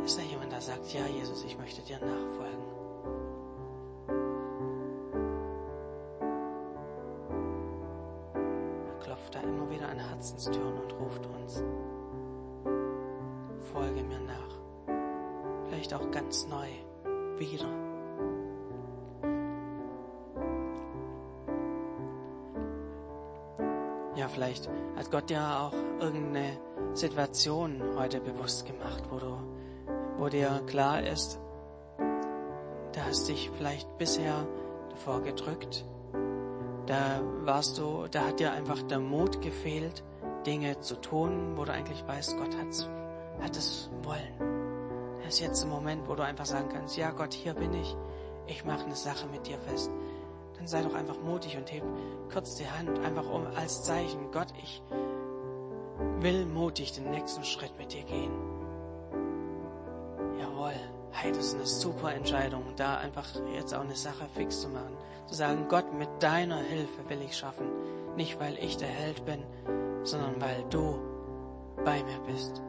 ist 0.09 0.17
da 0.17 0.23
jemand, 0.23 0.51
der 0.51 0.59
sagt, 0.59 0.91
ja 0.91 1.05
Jesus, 1.05 1.43
ich 1.43 1.55
möchte 1.55 1.83
dir 1.83 1.99
nachfolgen? 1.99 2.78
Herzenstüren 10.29 10.73
und 10.77 10.93
ruft 10.99 11.25
uns. 11.25 11.63
Folge 13.73 14.03
mir 14.03 14.19
nach. 14.19 15.65
Vielleicht 15.67 15.93
auch 15.93 16.11
ganz 16.11 16.47
neu. 16.47 16.67
Wieder. 17.39 17.65
Ja, 24.15 24.27
vielleicht 24.27 24.69
hat 24.97 25.09
Gott 25.09 25.29
dir 25.29 25.41
auch 25.41 25.73
irgendeine 25.99 26.59
Situation 26.93 27.81
heute 27.97 28.19
bewusst 28.19 28.65
gemacht, 28.65 29.03
wo 29.09 29.17
du 29.17 29.37
wo 30.17 30.27
dir 30.27 30.61
klar 30.67 31.01
ist, 31.01 31.39
da 32.91 33.05
hast 33.07 33.29
dich 33.29 33.49
vielleicht 33.57 33.97
bisher 33.97 34.45
davor 34.89 35.21
gedrückt, 35.21 35.85
da 36.87 37.21
warst 37.45 37.77
du, 37.77 38.07
da 38.11 38.25
hat 38.25 38.41
dir 38.41 38.51
einfach 38.51 38.81
der 38.81 38.99
Mut 38.99 39.41
gefehlt, 39.41 40.03
Dinge 40.45 40.79
zu 40.79 40.95
tun, 40.95 41.53
wo 41.55 41.65
du 41.65 41.71
eigentlich 41.71 42.05
weißt, 42.07 42.37
Gott 42.37 42.55
hat's, 42.57 42.87
hat 43.41 43.55
es 43.55 43.89
wollen. 44.03 45.19
Das 45.23 45.35
ist 45.35 45.39
jetzt 45.39 45.63
ein 45.63 45.69
Moment, 45.69 46.07
wo 46.07 46.15
du 46.15 46.23
einfach 46.23 46.45
sagen 46.45 46.69
kannst, 46.71 46.97
ja 46.97 47.11
Gott, 47.11 47.33
hier 47.33 47.53
bin 47.53 47.73
ich, 47.73 47.95
ich 48.47 48.65
mache 48.65 48.85
eine 48.85 48.95
Sache 48.95 49.27
mit 49.27 49.47
dir 49.47 49.59
fest. 49.59 49.91
Dann 50.57 50.67
sei 50.67 50.81
doch 50.81 50.93
einfach 50.93 51.19
mutig 51.21 51.57
und 51.57 51.71
heb 51.71 51.83
kurz 52.31 52.55
die 52.55 52.69
Hand, 52.69 52.99
einfach 52.99 53.29
um 53.29 53.45
als 53.55 53.83
Zeichen, 53.83 54.31
Gott, 54.31 54.47
ich 54.61 54.81
will 56.19 56.45
mutig 56.45 56.93
den 56.93 57.11
nächsten 57.11 57.43
Schritt 57.43 57.77
mit 57.77 57.93
dir 57.93 58.03
gehen 58.03 58.31
hey, 61.21 61.31
das 61.31 61.47
ist 61.47 61.55
eine 61.55 61.65
super 61.65 62.13
Entscheidung, 62.13 62.63
da 62.75 62.97
einfach 62.97 63.27
jetzt 63.53 63.73
auch 63.73 63.81
eine 63.81 63.95
Sache 63.95 64.25
fix 64.35 64.61
zu 64.61 64.69
machen. 64.69 64.95
Zu 65.27 65.35
sagen, 65.35 65.65
Gott, 65.67 65.93
mit 65.93 66.09
deiner 66.19 66.59
Hilfe 66.59 67.09
will 67.09 67.21
ich 67.21 67.37
schaffen. 67.37 67.67
Nicht, 68.15 68.39
weil 68.39 68.57
ich 68.57 68.77
der 68.77 68.87
Held 68.87 69.25
bin, 69.25 69.43
sondern 70.11 70.41
weil 70.41 70.63
du 70.69 70.99
bei 71.83 72.03
mir 72.03 72.19
bist. 72.25 72.61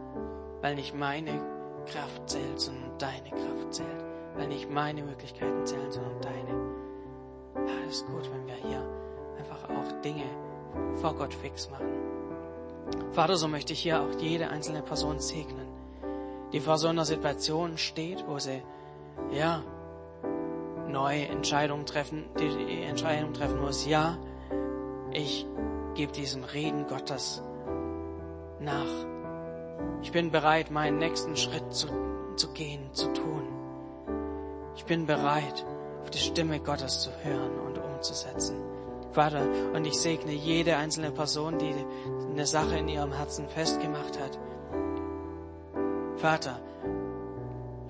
Weil 0.61 0.75
nicht 0.75 0.95
meine 0.95 1.41
Kraft 1.87 2.29
zählt, 2.29 2.61
sondern 2.61 2.99
deine 2.99 3.31
Kraft 3.31 3.75
zählt. 3.75 4.05
Weil 4.37 4.49
nicht 4.49 4.71
meine 4.71 5.03
Möglichkeiten 5.03 5.65
zählen, 5.67 5.91
sondern 5.91 6.21
deine. 6.21 7.67
Ja, 7.67 7.75
es 7.89 7.97
ist 7.97 8.07
gut, 8.07 8.31
wenn 8.33 8.47
wir 8.47 8.55
hier 8.55 8.85
einfach 9.39 9.65
auch 9.65 10.01
Dinge 10.03 10.25
vor 10.97 11.15
Gott 11.15 11.35
fix 11.35 11.71
machen. 11.71 11.89
Vater, 13.13 13.37
so 13.37 13.49
möchte 13.49 13.73
ich 13.73 13.81
hier 13.81 14.01
auch 14.01 14.21
jede 14.21 14.49
einzelne 14.51 14.83
Person 14.83 15.19
segnen 15.19 15.71
die 16.53 16.61
vor 16.61 16.79
so 16.79 16.89
einer 16.89 17.05
Situation 17.05 17.79
steht, 17.79 18.25
wo 18.27 18.39
sie, 18.39 18.63
ja, 19.33 19.63
neue 20.89 21.27
Entscheidungen 21.27 21.87
treffen, 21.87 22.25
die, 22.39 22.49
die 22.67 22.83
Entscheidung 22.83 23.33
treffen 23.33 23.61
muss, 23.61 23.87
ja, 23.87 24.19
ich 25.13 25.47
gebe 26.01 26.13
diesem 26.13 26.45
Reden 26.45 26.87
Gottes 26.87 27.43
nach. 28.59 28.87
Ich 30.01 30.13
bin 30.13 30.31
bereit, 30.31 30.71
meinen 30.71 30.97
nächsten 30.97 31.37
Schritt 31.37 31.75
zu, 31.75 31.89
zu 32.37 32.51
gehen, 32.55 32.89
zu 32.95 33.13
tun. 33.13 33.47
Ich 34.77 34.87
bin 34.87 35.05
bereit, 35.05 35.67
auf 36.01 36.09
die 36.09 36.19
Stimme 36.19 36.59
Gottes 36.59 37.03
zu 37.03 37.11
hören 37.23 37.53
und 37.67 37.77
umzusetzen. 37.77 38.57
Vater, 39.13 39.47
und 39.75 39.87
ich 39.87 39.93
segne 40.01 40.33
jede 40.33 40.75
einzelne 40.79 41.11
Person, 41.11 41.59
die 41.59 41.75
eine 42.31 42.47
Sache 42.47 42.79
in 42.79 42.89
ihrem 42.89 43.13
Herzen 43.13 43.47
festgemacht 43.51 44.19
hat, 44.19 44.39
Vater, 46.17 46.63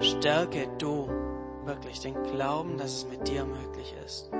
stärke 0.00 0.66
du 0.78 1.08
wirklich 1.64 2.00
den 2.00 2.20
Glauben, 2.24 2.76
dass 2.76 2.92
es 2.92 3.06
mit 3.08 3.28
dir 3.28 3.44
möglich 3.44 3.94
ist. 4.04 4.32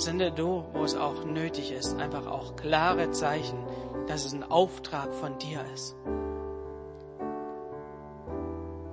Sende 0.00 0.32
du, 0.32 0.64
wo 0.72 0.82
es 0.82 0.96
auch 0.96 1.24
nötig 1.24 1.72
ist, 1.72 1.98
einfach 1.98 2.26
auch 2.26 2.56
klare 2.56 3.10
Zeichen, 3.10 3.58
dass 4.06 4.24
es 4.24 4.32
ein 4.32 4.42
Auftrag 4.42 5.14
von 5.14 5.38
dir 5.38 5.60
ist. 5.74 5.96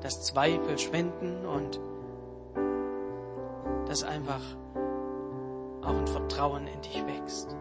dass 0.08 0.24
Zweifel 0.24 0.78
schwinden 0.78 1.46
und 1.46 1.82
dass 3.88 4.04
einfach 4.04 4.40
auch 5.82 5.98
ein 5.98 6.08
Vertrauen 6.08 6.66
in 6.66 6.82
dich 6.82 7.06
wächst. 7.06 7.58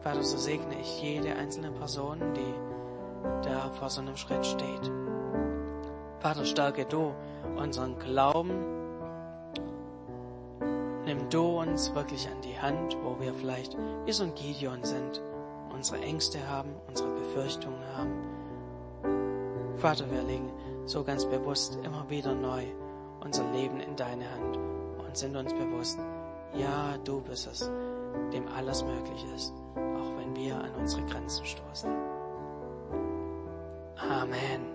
Vater, 0.00 0.22
so 0.24 0.36
segne 0.36 0.80
ich 0.80 1.00
jede 1.00 1.36
einzelne 1.36 1.70
Person, 1.70 2.18
die 2.34 3.48
da 3.48 3.70
vor 3.70 3.88
so 3.88 4.00
einem 4.00 4.16
Schritt 4.16 4.44
steht. 4.44 4.90
Vater, 6.18 6.44
stärke 6.44 6.86
du 6.86 7.14
unseren 7.56 8.00
Glauben. 8.00 8.85
Nimm 11.06 11.30
du 11.30 11.60
uns 11.60 11.94
wirklich 11.94 12.28
an 12.28 12.40
die 12.42 12.58
Hand, 12.58 12.96
wo 13.04 13.18
wir 13.20 13.32
vielleicht 13.32 13.76
wie 14.04 14.12
so 14.12 14.24
ein 14.24 14.34
Gideon 14.34 14.82
sind, 14.82 15.22
unsere 15.72 16.00
Ängste 16.00 16.44
haben, 16.48 16.74
unsere 16.88 17.08
Befürchtungen 17.10 17.78
haben. 17.96 18.10
Vater, 19.76 20.10
wir 20.10 20.22
legen 20.24 20.50
so 20.84 21.04
ganz 21.04 21.24
bewusst 21.24 21.78
immer 21.84 22.10
wieder 22.10 22.34
neu 22.34 22.64
unser 23.20 23.44
Leben 23.52 23.78
in 23.78 23.94
deine 23.94 24.28
Hand 24.32 24.56
und 24.98 25.16
sind 25.16 25.36
uns 25.36 25.52
bewusst, 25.52 25.98
ja, 26.54 26.96
du 27.04 27.20
bist 27.20 27.46
es, 27.46 27.70
dem 28.32 28.48
alles 28.48 28.84
möglich 28.84 29.24
ist, 29.34 29.52
auch 29.74 30.18
wenn 30.18 30.34
wir 30.34 30.56
an 30.56 30.74
unsere 30.76 31.04
Grenzen 31.06 31.44
stoßen. 31.44 31.90
Amen. 33.96 34.66